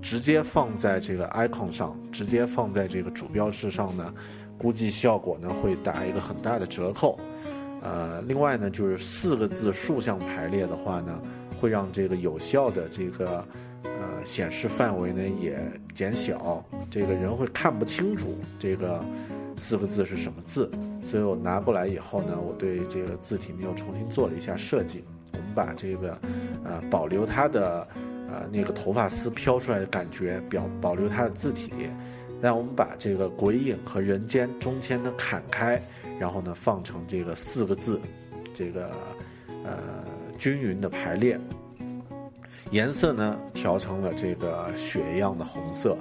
[0.04, 4.14] 直接放在这个 icon 上，直接放在这个主标志上呢，
[4.58, 7.18] 估计效果呢会打一个很大的折扣。
[7.82, 11.20] 呃，另外呢，就是四个字竖向排列的话呢，
[11.60, 13.46] 会让这个有效的这个
[13.84, 15.58] 呃显示范围呢也
[15.96, 19.04] 减小，这个人会看不清楚这个
[19.58, 20.70] 四个字是什么字。
[21.02, 25.04] 所以我拿过来以后呢，我对这个字体呢又重新做了一下设计。
[25.32, 26.18] 我们把这个
[26.64, 27.88] 呃保留它的
[28.34, 31.72] 呃那个头发丝飘出来的感觉，表保留它的字体。
[32.42, 35.82] 但我们把这个鬼影和人间中间呢砍开，
[36.20, 38.02] 然后呢放成这个四个字，
[38.54, 38.92] 这个
[39.64, 39.78] 呃
[40.38, 41.40] 均匀的排列，
[42.72, 45.98] 颜色呢调成了这个血一样的红色，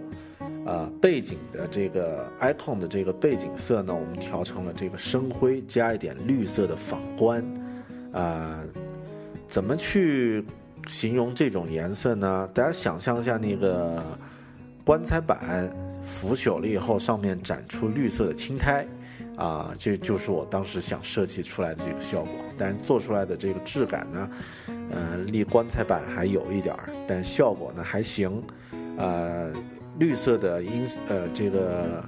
[0.65, 7.41] 呃背景的这个 icon 的这个背景色呢我们调成了这个深灰，加一点绿色的反光，
[8.11, 8.65] 啊，
[9.49, 10.45] 怎么去
[10.89, 12.49] 形容这种颜色呢？
[12.53, 14.03] 大家想象一下那个
[14.85, 15.71] 棺材板。
[16.05, 18.85] 腐朽了以后，上面展出绿色的青苔，
[19.37, 22.35] 啊，这就是我当时想设计出来的这个效果。
[22.59, 24.31] 但是做出来的这个质感呢，
[24.91, 28.43] 呃，离棺材板还有一点儿，但效果呢还行。
[28.97, 29.53] 呃，
[30.01, 32.03] 绿色的阴，呃，这个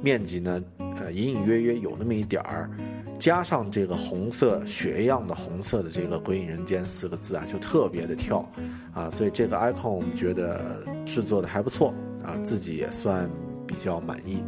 [0.00, 0.62] 面积呢，
[1.00, 2.70] 呃，隐隐约约有那么一点儿，
[3.20, 8.44] 加上这个红色血样的红色的这个“鬼影人间”四个字啊，就特别的跳，
[8.92, 11.94] 啊，所以这个 icon 我们觉得制作的还不错。
[12.22, 13.30] 啊，自己也算
[13.66, 14.44] 比较满意。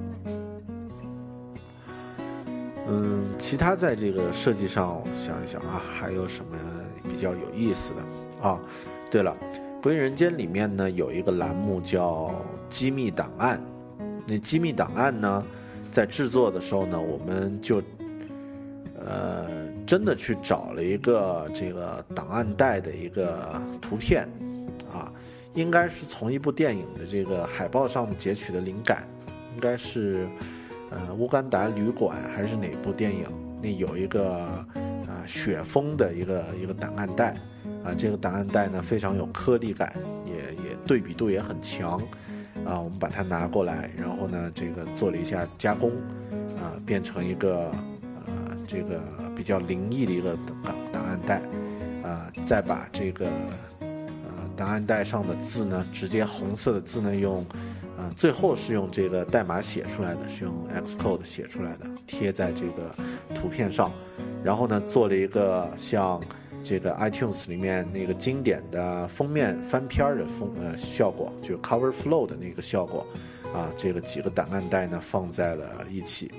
[2.86, 6.54] 嗯，其他在这个设计上想一想啊，还有什么
[7.04, 8.60] 比较有意思的啊？
[9.10, 9.34] 对了，
[9.82, 12.30] 《鬼影人间》里面呢有一个栏目叫
[12.68, 13.58] “机密档案”。
[14.28, 15.42] 那机密档案呢，
[15.90, 17.82] 在制作的时候呢，我们就
[19.04, 19.46] 呃
[19.86, 24.28] 真的去找了一个这个档案袋的一个图片
[24.92, 25.12] 啊。
[25.54, 29.06] 应该是从一部电影的这个海报上截取的灵感，
[29.54, 30.26] 应该是，
[30.90, 33.26] 呃，乌干达旅馆还是哪部电影？
[33.60, 37.36] 那有一个啊雪峰的一个一个档案袋，
[37.84, 39.92] 啊，这个档案袋呢非常有颗粒感，
[40.24, 42.00] 也也对比度也很强，
[42.64, 45.90] 啊，我们把它拿过来，然后呢这个做了一下加工，
[46.56, 47.70] 啊，变成一个
[48.72, 49.02] 这个
[49.36, 51.42] 比较灵异的一个档档案袋，
[52.02, 53.26] 啊，再把这个
[53.80, 53.88] 呃。
[54.54, 57.44] 档案袋上的字呢，直接红色的字呢，用，
[57.96, 62.94] 呃，最后是用这个代码写出来的，是用 Xcode 写出来的，贴在这个
[63.34, 63.90] 图片上，
[64.44, 66.20] 然后呢，做了一个像
[66.62, 73.06] 这个 iTunes 里面那个经典的封面翻篇的风呃效果，就是 Cover Flow 的那个效果，
[73.54, 76.30] 啊，这个几个档案袋呢放在了一起，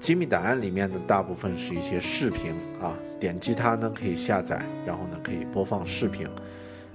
[0.00, 6.26] 机密档案里面呢，大部分是一些视频啊，点击它呢可以下载，然后呢可以播放视频。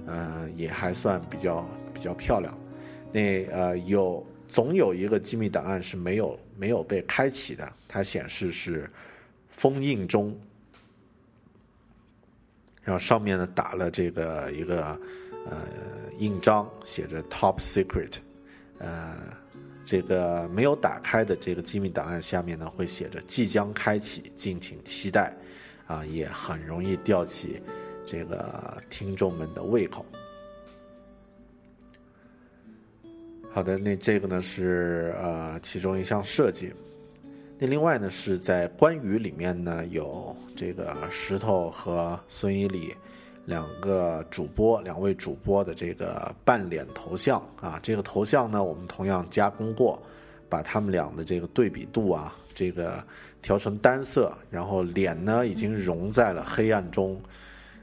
[0.08, 2.56] 嗯，也还算比较比较漂亮。
[3.12, 8.90] 那呃，有总有一个机密档案是没有没有被开启的，它显示是
[9.48, 10.36] 封印中。
[12.82, 14.96] 然后上面呢打了这个一个
[15.48, 15.58] 呃
[16.18, 18.18] 印章，写着 Top Secret。
[18.78, 19.16] 呃，
[19.86, 25.32] 这个没有打开的这个机密档案下面呢会写着即将开启，敬请期待。
[25.86, 27.62] 啊，也很容易吊起。
[28.04, 30.04] 这个听众们的胃口。
[33.52, 36.72] 好的，那这个呢是呃其中一项设计。
[37.56, 42.94] 那另外呢是在关羽里面呢有这个石头和孙一礼
[43.46, 47.80] 两个主播，两位主播的这个半脸头像啊。
[47.82, 50.00] 这个头像呢我们同样加工过，
[50.48, 53.02] 把他们俩的这个对比度啊这个
[53.40, 57.20] 调成单色，然后脸呢已经融在了黑暗中。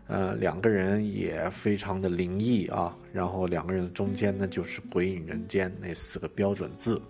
[0.07, 7.01] 呃，两个人也非常的灵异啊，然后两个人中间呢就是“鬼影人间”那四个标准字。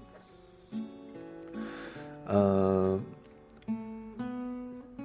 [2.25, 3.01] 呃，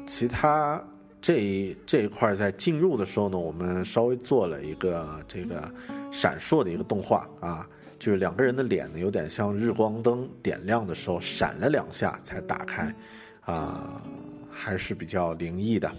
[0.07, 0.85] 其他
[1.21, 5.71] 这一这一块在进入的时候呢，我们稍微做了一个这个
[6.13, 12.95] 闪烁的一个动画啊，就是两个人的脸呢有点像日光灯点亮的时候闪了两下才打开，
[13.41, 14.01] 啊，
[14.51, 15.93] 还是比较灵异的。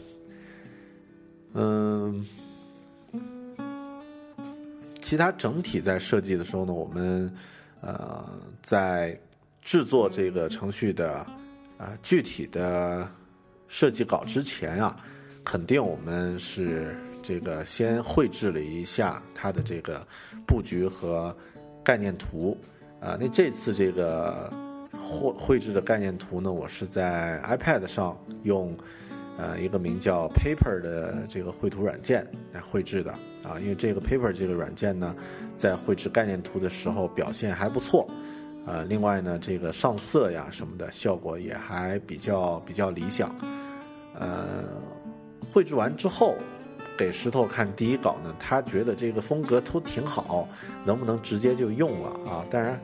[1.54, 2.26] 嗯，
[5.02, 7.34] 其他整体在设计的时候呢，我们
[7.82, 8.26] 呃
[8.62, 9.20] 在
[9.62, 11.26] 制作这个程序的
[11.78, 13.08] 呃具体的
[13.70, 14.98] 设计稿之前啊，
[15.46, 20.06] 肯定我们是这个先绘制了一下它的这个
[20.46, 21.34] 布局和
[21.82, 22.58] 概念图
[23.00, 23.18] 啊。
[23.18, 24.52] 那这次这个
[24.92, 28.78] 绘绘制的概念图呢，我是在 iPad 上用。
[29.42, 33.10] 呃，一个名叫 Paper 的这个绘图软件来绘制的
[33.42, 35.16] 啊，因为这个 Paper 这个软件呢，
[35.56, 38.06] 在绘制概念图的时候表现还不错，
[38.72, 43.36] 呃，另外呢，这个上色呀什么的效果也还比较比较理想，
[44.14, 44.64] 呃，
[45.52, 46.36] 绘制完之后，
[46.96, 50.48] 给石头看第一稿呢，他觉得这个风格都挺好，
[50.86, 52.46] 能不能直接就用了啊？
[52.48, 52.80] 当然，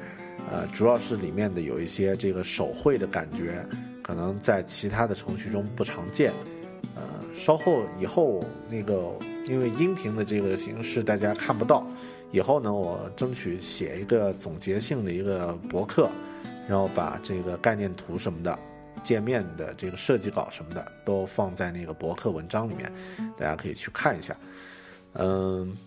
[0.49, 3.63] 呃，主要是里面的有一些这个手绘的感觉，
[4.01, 6.33] 可能在其他的程序中不常见。
[6.95, 7.03] 呃，
[7.35, 9.13] 稍后以后那个
[9.45, 11.85] 因为音频的这个形式大家看不到，
[12.35, 16.09] 以后呢，我争取写一个总结性的一个博客，
[16.67, 18.59] 然后把这个概念图什么的。
[19.03, 22.91] 界面的这个设计稿什么的都放在那个博客文章里面，
[23.37, 24.35] 大家可以去看一下。
[25.13, 25.77] 嗯，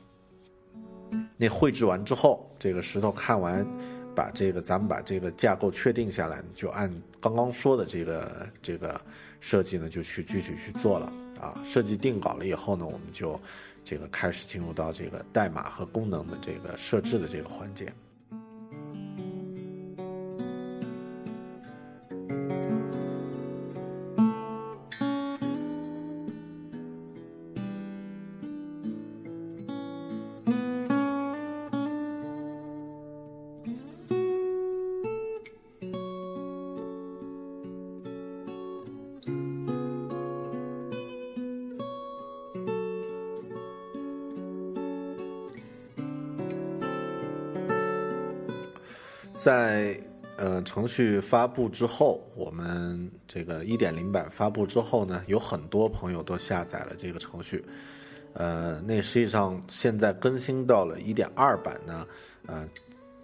[1.36, 3.66] 那绘制完之后，这个石头看完，
[4.14, 6.90] 把这个咱们把这个架构确定下来，就按
[7.20, 9.00] 刚刚说的这个这个
[9.40, 11.60] 设计呢，就去具体去做了啊。
[11.64, 13.40] 设计定稿了以后呢，我们就
[13.88, 17.90] 这个开始进入到这个代码和功能的这个设置的这个环节。
[49.48, 49.98] 在
[50.36, 57.64] 呃程序发布之后，我们这个一点零版发布之后呢，有很多朋友都下载了这个程序。
[58.34, 62.06] 呃，那实际上现在更新到了一点二版呢，
[62.44, 62.68] 呃，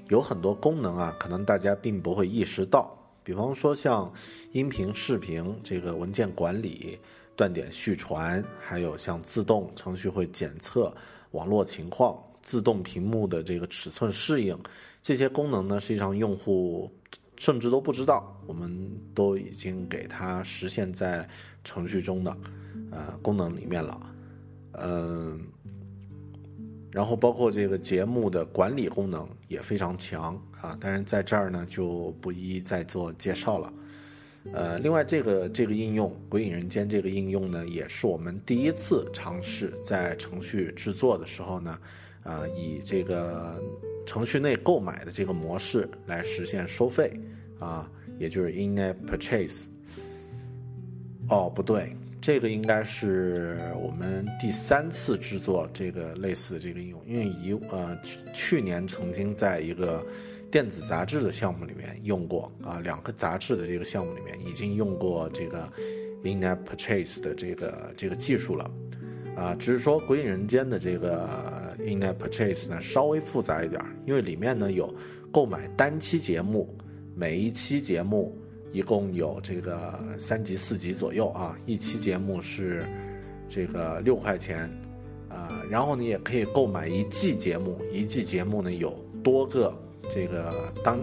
[0.08, 2.96] 有很多功能啊，可能大家并不会意识到。
[3.22, 4.10] 比方说像
[4.52, 6.98] 音频、视频这个文件管理、
[7.36, 10.90] 断点续传，还有像自动程序会检测
[11.32, 14.58] 网络情况、自动屏幕的这个尺寸适应。
[15.04, 16.90] 这些功能呢，实际上用户
[17.36, 21.28] 甚至都不知道，我们都已经给它实现在
[21.62, 22.34] 程序中的
[22.90, 24.00] 呃功能里面了，
[24.72, 25.38] 嗯，
[26.90, 33.72] 然后包括这个节目的管理功能也非常强啊，当然在这儿呢就不一一再做介绍了，
[34.54, 41.78] 呃，另外这个这个应用《鬼影人间》这个应用呢，也是我们第一次尝试在程序制作的时候呢，
[42.24, 43.62] 啊，以这个。
[44.06, 47.18] 程序内购买的这个模式来实现收费，
[47.58, 49.64] 啊，也就是 in-app purchase。
[51.30, 60.06] 哦，不对，这个应该是我们第三次制作这个类似的这个应用，因为一呃去去年曾经在一个
[60.50, 65.66] 电子杂志的项目里面用过啊，两个杂志的这个项目里面已经用过这个
[66.24, 68.70] in-app purchase 的这个这个技术了。
[69.34, 74.94] 啊，只是说《鬼影人间》的这个 In a purchase 呢稍微复杂一点，因为里面呢有
[75.32, 76.76] 购买单期节目，
[77.14, 78.36] 每一期节目
[78.72, 82.84] 一共有这个三集四集左右啊，一期节目是
[83.48, 84.70] 这个六块钱，
[85.28, 88.90] 啊，然后你也可以购买一季节目，一季节目呢有
[89.22, 89.74] 多个
[90.10, 90.98] 这个当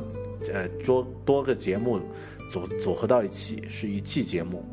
[0.51, 1.99] 呃多多个节目
[2.49, 4.63] 组组合到一起是一季节目，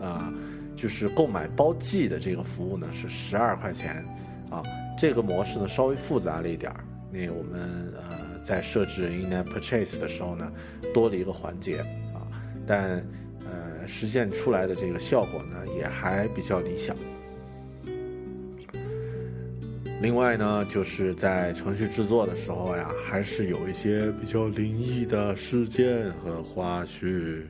[0.00, 0.32] 啊。
[0.76, 4.04] 就是购买包季的这个服务呢，是十二块钱，
[4.50, 4.62] 啊，
[4.96, 6.84] 这个模式呢稍微复杂了一点儿。
[7.12, 10.52] 那我们呃在设置 in-app purchase 的时候呢，
[10.92, 11.78] 多了一个环节
[12.14, 12.26] 啊，
[12.66, 13.06] 但
[13.44, 16.96] 呃实现出来的这个效果呢也还比较理想。
[20.02, 27.44] 另外呢，就是在程序制作的时候呀，还是有一些比较灵异的事件和花絮。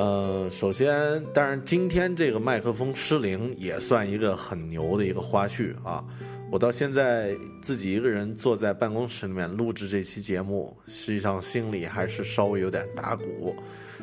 [0.00, 6.02] 呃，首先，当然，今天这个麦克风失灵也算一个很牛的一个花絮啊！
[6.50, 13.54] 我到现在自己一个人坐在办公室里面录制这期节目，实际上心里还是稍微有点打鼓，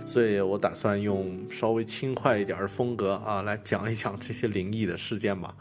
[0.06, 5.56] 所以我打算用稍微轻快一点的风格啊，来讲一讲这些灵异的事件吧。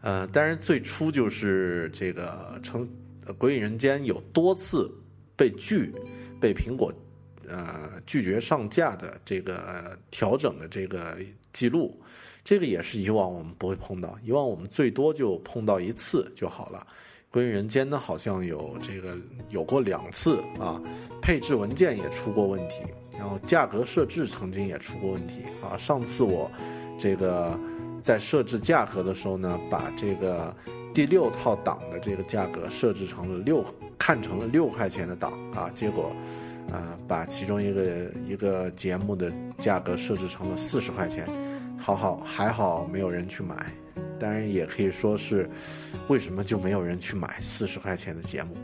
[0.00, 2.88] 呃，当然，最初就是这个成
[3.36, 4.90] 《鬼影人间》有多次
[5.36, 5.92] 被拒，
[6.40, 6.90] 被苹果。
[7.48, 11.16] 呃，拒绝上架的这个调整的这个
[11.52, 12.00] 记录，
[12.44, 16.86] 这个也是以往我们不会碰到，以往我们最多就碰到一次就好了。
[17.30, 19.14] 归于人间呢，好像有这个
[19.50, 20.80] 有过两次啊，
[21.20, 22.82] 配置文件也出过问题，
[23.18, 25.76] 然后价格设置曾经也出过问题啊。
[25.76, 26.50] 上次我
[26.98, 27.58] 这个
[28.02, 30.56] 在设置价格的时候呢，把这个
[30.94, 33.62] 第六套档的这个价格设置成了六，
[33.98, 36.10] 看成了六块钱的档啊，结果。
[36.72, 41.26] 啊，把其中一个一个节目的价格设置成了四十块钱，
[41.78, 43.72] 好好还好没有人去买，
[44.18, 45.48] 当然也可以说是，
[46.08, 48.56] 为什么就没有人去买四十块钱的节目？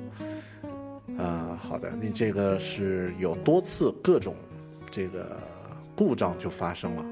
[1.16, 4.34] 啊，好的，那这个是有多次各种
[4.90, 5.40] 这个
[5.94, 7.04] 故障就发生了，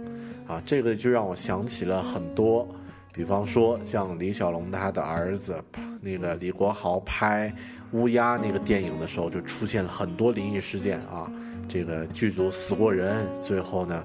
[0.47, 2.69] 啊，这个就让我想起了很多
[3.15, 5.63] 比方说像李小龙他的儿子
[6.01, 7.55] 那个李国豪拍
[7.93, 11.31] 乌鸦那个电影的时候，就出现了很多灵异事件啊，
[11.69, 14.05] 这个剧组死过人，最后呢，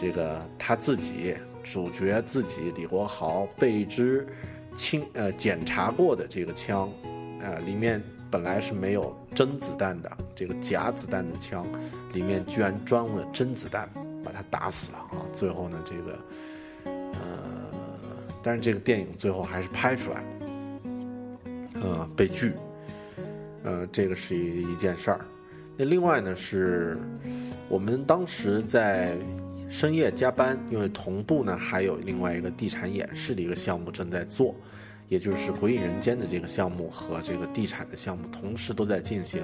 [0.00, 4.26] 这个他自己主角自己李国豪被一支
[4.76, 6.90] 清呃检查过的这个枪，
[7.40, 11.66] 呃里面本来是没有真子弹的，这个假子弹的枪
[12.12, 13.88] 里面居然装了真子弹，
[14.22, 15.24] 把他打死了啊！
[15.32, 16.18] 最后呢，这个
[16.84, 17.70] 呃，
[18.42, 20.24] 但是这个电影最后还是拍出来，
[21.74, 22.52] 呃，被拒。
[23.64, 25.20] 呃，这个是一一件事儿。
[25.76, 26.98] 那另外呢，是
[27.68, 29.16] 我们当时在
[29.68, 34.54] 深夜加班，因为同步呢还有另外一个地产演示的一个项目正在做，
[35.08, 39.40] 也就是《鬼影人间》的这个项目和这个地产的项目同时都在进行。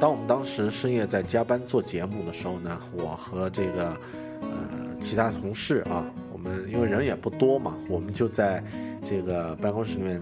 [0.00, 3.96] 当我们当时深夜在加班做节目的时候呢，我和这个
[4.40, 8.64] 呃其他同事啊，我们因为人也不多嘛，我们就在
[9.00, 10.20] 这个办公室里面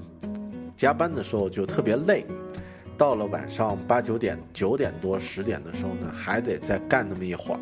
[0.76, 2.26] 加班的时候就特别累。
[3.00, 7.60] 到了晚上八九点、九点多、十点的时候呢，还得再干那么一会儿，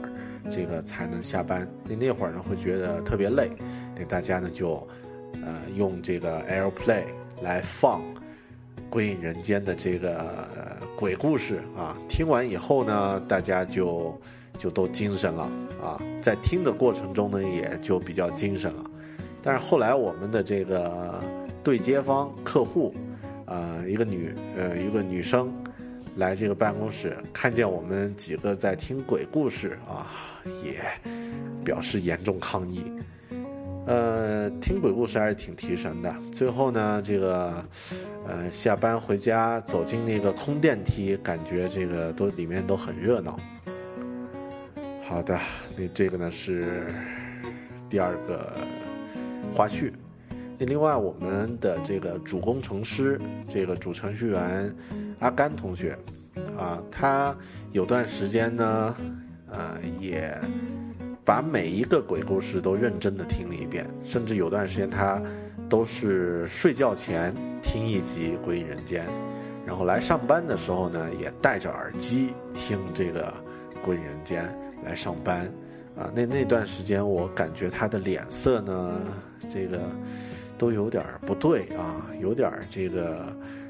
[0.50, 1.64] 这个才能下班。
[1.84, 3.48] 那那会儿呢，会觉得特别累，
[3.96, 4.84] 那大家呢就，
[5.34, 7.04] 呃，用这个 AirPlay
[7.40, 8.00] 来放
[8.90, 10.44] 《归隐人间》的这个
[10.96, 11.96] 鬼故事啊。
[12.08, 14.20] 听完以后呢，大家就
[14.58, 15.44] 就都精神了
[15.80, 18.82] 啊，在听的过程中呢，也就比较精神了。
[19.40, 21.22] 但是后来我们的这个
[21.62, 22.92] 对接方客户。
[23.48, 25.52] 呃，一个女呃一个女生
[26.16, 30.06] 来这个办公室，看见我们几个在听鬼故事啊，
[30.62, 30.80] 也
[31.64, 32.92] 表示严重抗议。
[33.86, 36.14] 呃，听鬼故事还是挺提神的。
[36.30, 37.64] 最后呢，这个
[38.26, 43.38] 呃下班回家走进那个空电梯，感觉这个都里面都很热闹。
[45.02, 45.40] 好的，
[45.74, 46.86] 那这个呢是
[47.88, 48.58] 第二个
[49.54, 49.90] 花絮。
[50.60, 54.74] 那另外，我们的这个主工程师，这个主程序员
[55.20, 55.96] 阿甘同学，
[56.58, 57.32] 啊，他
[57.70, 58.96] 有段时间呢，
[59.52, 60.36] 呃，也
[61.24, 65.22] 把每一个鬼故事都认真的听了一遍，甚至有段时间他
[65.68, 67.32] 都是睡觉前
[67.62, 69.06] 听一集《鬼影人间》，
[69.64, 73.32] 然后来上班的时候呢，也戴着耳机听这个
[73.84, 74.44] 《鬼影人间》
[74.84, 75.46] 来上班，
[75.96, 79.00] 啊，那那段时间我感觉他的脸色呢，
[79.48, 79.78] 这个。
[80.58, 83.24] 都有点不对啊，有点这个，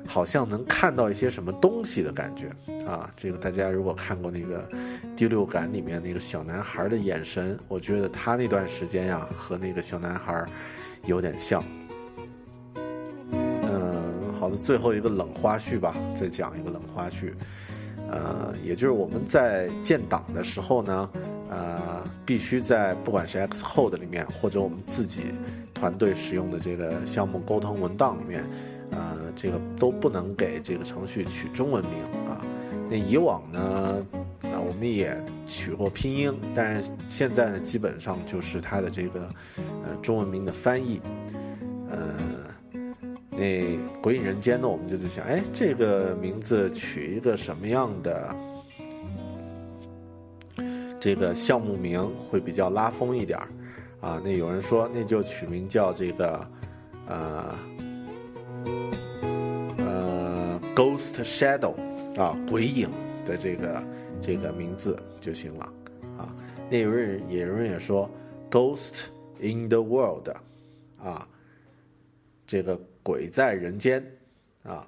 [0.07, 2.49] 好像能看到一些什么东西的感觉
[2.87, 3.09] 啊。
[3.15, 4.67] 这个大家如果看过那个
[5.15, 10.45] 《第六感》里面那个小男孩的眼神，我觉得他那段时间呀和那个小男孩
[11.05, 11.63] 有点像。
[13.33, 17.35] 嗯，好的，最后一个冷花絮吧，再讲一个冷花絮。
[18.11, 21.11] 呃，也就是我们在建档的时候呢。
[21.51, 25.33] 呃，必须在不管是 Xcode 里面，或者我们自己
[25.79, 28.43] 团队使用的这个项目沟通文档里面，
[28.91, 31.93] 呃，这个都不能给这个程序取中文名
[32.29, 32.45] 啊。
[32.91, 33.61] 那以往呢，
[34.43, 35.17] 啊，我们也
[35.47, 39.29] 取过拼音，但现在呢，基本上就是它的这个
[39.85, 41.01] 呃中文名的翻译。
[41.91, 42.17] 呃，
[43.31, 43.39] 那
[44.03, 48.35] 《鬼影人间》呢，我们就在想，哎，这个名字取一个什么样的？
[51.01, 53.49] 这个项目名会比较拉风一点儿，
[54.01, 56.51] 啊，那有人说那就取名叫这个，
[57.07, 57.59] 呃，
[59.79, 61.75] 呃，Ghost Shadow，
[62.21, 62.89] 啊，鬼影
[63.25, 63.83] 的这个
[64.21, 65.73] 这个名字就行了，
[66.17, 66.35] 啊，
[66.71, 68.09] 那有人也有人也说
[68.51, 69.07] Ghost
[69.41, 70.29] in the World，
[71.03, 71.29] 啊，
[72.47, 74.05] 这个鬼在人间，
[74.63, 74.87] 啊，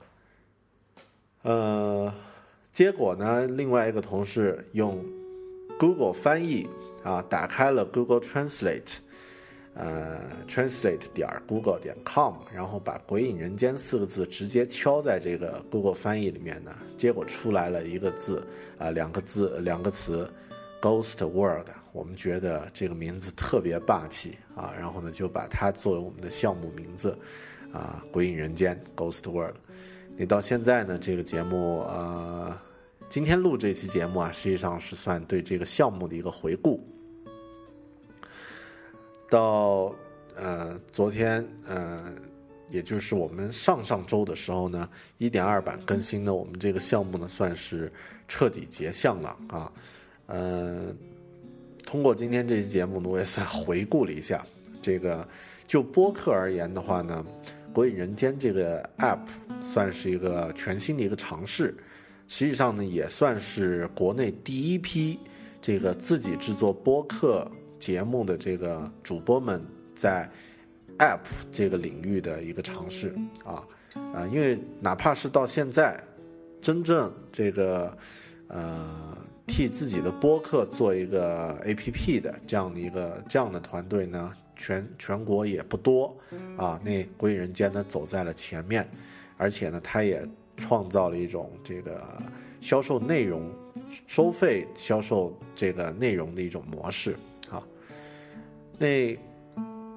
[1.42, 2.14] 呃，
[2.72, 5.04] 结果呢，另外一个同事用。
[5.78, 6.66] Google 翻译
[7.02, 8.96] 啊，打开了 Google Translate，
[9.74, 18.46] 呃，translate 点 Google 点 com，然后把“鬼影人间”四个字直接敲在这个 Google 翻译里面呢，结果出来了一个字
[18.78, 20.30] 啊，两个字，两个词
[20.82, 21.68] ，Ghost World。
[21.92, 27.18] 我们觉得这个名字特别霸气啊，然后呢就把它作为我们的项目名字
[27.72, 29.56] 啊，“鬼影人间 ”Ghost World。
[30.16, 32.58] 你到现在呢，这个节目呃。
[33.10, 36.80] 今天录这期节目啊，实际上是算对这个项目的一个回顾。
[39.28, 39.92] 到
[40.36, 42.12] 呃昨天呃，
[42.68, 44.88] 也就是我们上上周的时候呢，
[45.18, 47.92] 一点二版更新的我们这个项目呢，算是
[48.28, 49.72] 彻底结项了啊。
[50.26, 50.94] 呃，
[51.82, 54.46] 通过今天这期节目呢，我也算回顾了一下
[54.80, 55.26] 这个。
[55.66, 57.24] 就播客而言的话呢，
[57.72, 59.26] 《鬼影人间》这个 App
[59.64, 61.74] 算是一个全新的一个尝试。
[62.30, 65.18] 实际上呢，也算是国内第一批
[65.60, 67.50] 这个自己制作播客
[67.80, 69.60] 节目的这个主播们
[69.96, 70.30] 在
[71.00, 71.18] App
[71.50, 73.12] 这个领域的一个尝试
[73.44, 73.66] 啊
[74.14, 76.00] 啊，因为哪怕是到现在，
[76.62, 77.98] 真正这个
[78.46, 79.18] 呃
[79.48, 86.16] 替自己的播客做一个 APP 的这样的一个这样的团队呢，全全国也不多
[86.56, 86.80] 啊。
[86.84, 88.88] 那鬼影人间呢走在了前面，
[89.36, 90.24] 而且呢，他也
[90.60, 92.00] 创造了一种这个
[92.60, 93.50] 销售内容、
[94.06, 97.16] 收费销售这个内容的一种模式
[97.50, 97.60] 啊。
[98.78, 99.18] 那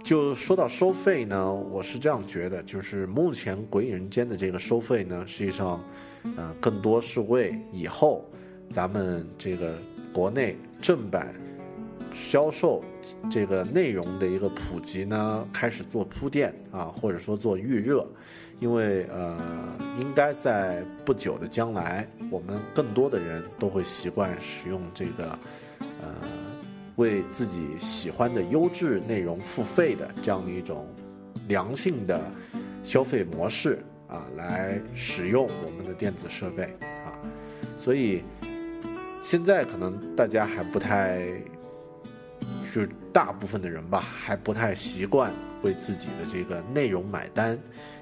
[0.04, 5.80] 就说到收费呢，我是这样觉得，就是目前鬼影人间的这个收费呢，实际上，
[6.36, 8.26] 呃，更多是为以后
[8.70, 9.78] 咱们这个
[10.14, 11.34] 国内正版
[12.14, 12.84] 销售
[13.32, 18.06] 这个内容的一个普及呢，开始做铺垫啊，或者说做预热，
[18.60, 19.38] 因为呃，
[20.00, 25.40] 应该在不久的将来，我们更多的人都会习惯使用这个，
[26.02, 26.16] 呃。
[26.98, 30.88] 为自己喜欢的优质内容付费的这样的一种
[31.48, 32.32] 良性的
[32.84, 36.66] 消费模式啊，来使用我们的电子设备
[37.04, 37.18] 啊，
[37.76, 38.24] 所以
[39.24, 41.26] 现在可能大家还不太，
[42.62, 45.34] 就是大部分的人吧，还不太习惯
[45.64, 47.58] 为自己的这个内容买单，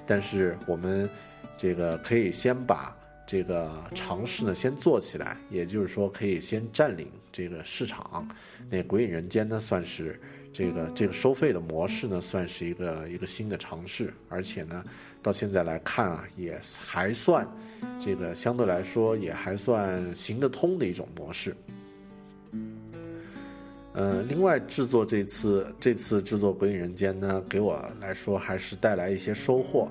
[0.06, 1.08] 但是我们
[1.56, 2.96] 这个可以先把。
[3.24, 8.28] 这个尝试呢，先做起来，也就是说可以先占领这个市场。
[8.68, 10.20] 那《鬼影人间》呢，算是
[10.52, 14.84] 这个这个收费的模式呢，算是一个一个新的尝试，而且呢，
[15.22, 17.46] 到现在来看啊，也还算
[17.98, 21.56] 这个相对来说也还算行得通的一种模式。
[23.94, 29.90] 呃，另外制作这次这次制作《鬼影人间》呢，给我来说还是带来一些收获。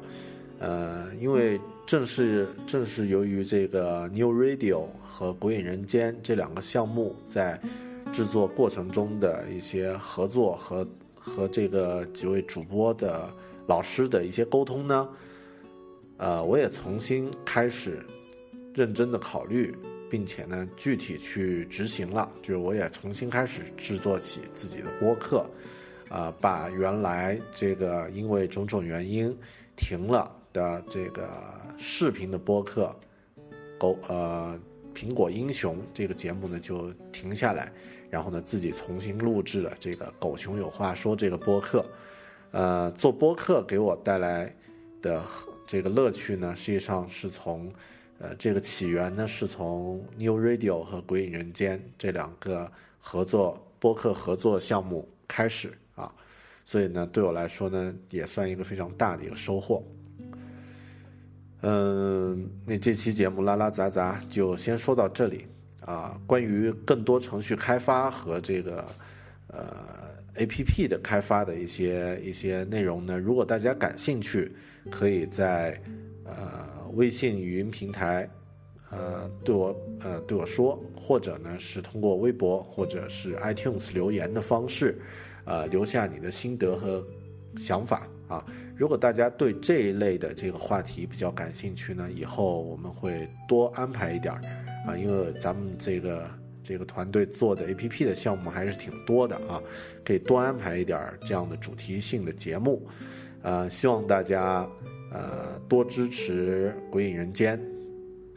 [0.58, 7.60] 呃，因为正是正是由于这个 New Radio 和鬼影人间这两个项目在
[8.12, 13.32] 制作过程中的一些合作和和这个几位主播的
[13.68, 15.10] 老师的一些沟通呢，
[16.18, 18.04] 呃，我也重新开始
[18.74, 19.76] 认真的考虑，
[20.12, 25.50] 并且呢具体去执行了，就是我也重新开始制作起自己的播客，
[26.10, 29.36] 啊，把原来这个因为种种原因
[29.76, 30.38] 停了。
[30.54, 31.30] 的这个
[31.78, 32.94] 视频的播客，
[33.80, 34.60] 狗呃
[34.94, 37.72] 苹果英雄这个节目呢就停下来，
[38.10, 41.86] 然后呢自己重新录制了这个狗熊有话说这个播客，
[42.52, 44.54] 呃做播客给我带来
[45.02, 45.24] 的
[45.66, 47.72] 这个乐趣呢，实际上是从
[48.22, 56.14] 呃这个起源呢是从 New Radio 和鬼影人间这两个合作播客合作项目开始啊，
[56.64, 59.84] 所以呢对我来说呢也算一个非常大的一个收获。
[61.64, 65.46] 嗯，那这期节目拉拉杂杂就先说到这里
[65.80, 66.20] 啊。
[66.26, 68.86] 关于更多程序开发和这个
[69.48, 74.52] 呃 A P P 的开发的一些一些内容呢，如果大家感兴趣，
[74.90, 75.80] 可以在
[76.24, 78.30] 呃微信语音平台
[78.90, 85.00] 呃对我呃对我说，或者呢是通过微博或者是 iTunes 留言的方式，
[85.46, 87.06] 呃留下你的心得和
[87.56, 88.46] 想法啊。
[88.76, 94.42] 如果大家对这一类的这个话题比较感兴趣呢，以后我们会多安排一点儿
[94.88, 96.28] 啊，因为咱们这个
[96.64, 99.62] 这个团队做的 A P P 的项目还是挺多的啊，
[100.04, 102.88] 可以多安排一点儿这样的主题性的节目，
[103.44, 104.68] 呃，希望大家
[105.12, 107.60] 呃多支持《鬼影人间》，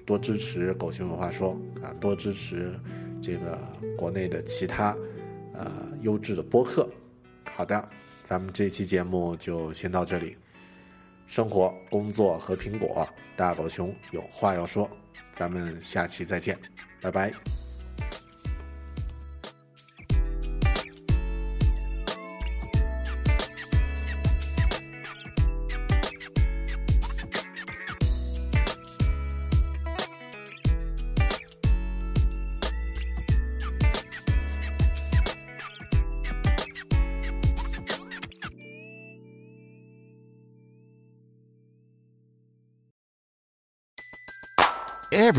[0.05, 2.79] 多支持《狗熊有话说》啊，多支持
[3.23, 3.59] 这个
[3.97, 4.95] 国内的其他
[5.55, 6.89] 呃优质的播客。
[7.55, 7.89] 好的。
[8.27, 10.35] 咱们这期节目就先到这里。
[11.27, 13.07] 生活、工作和苹果，
[13.37, 14.89] 大狗熊有话要说。
[15.31, 16.59] 咱们下期再见，
[17.03, 17.64] 拜拜。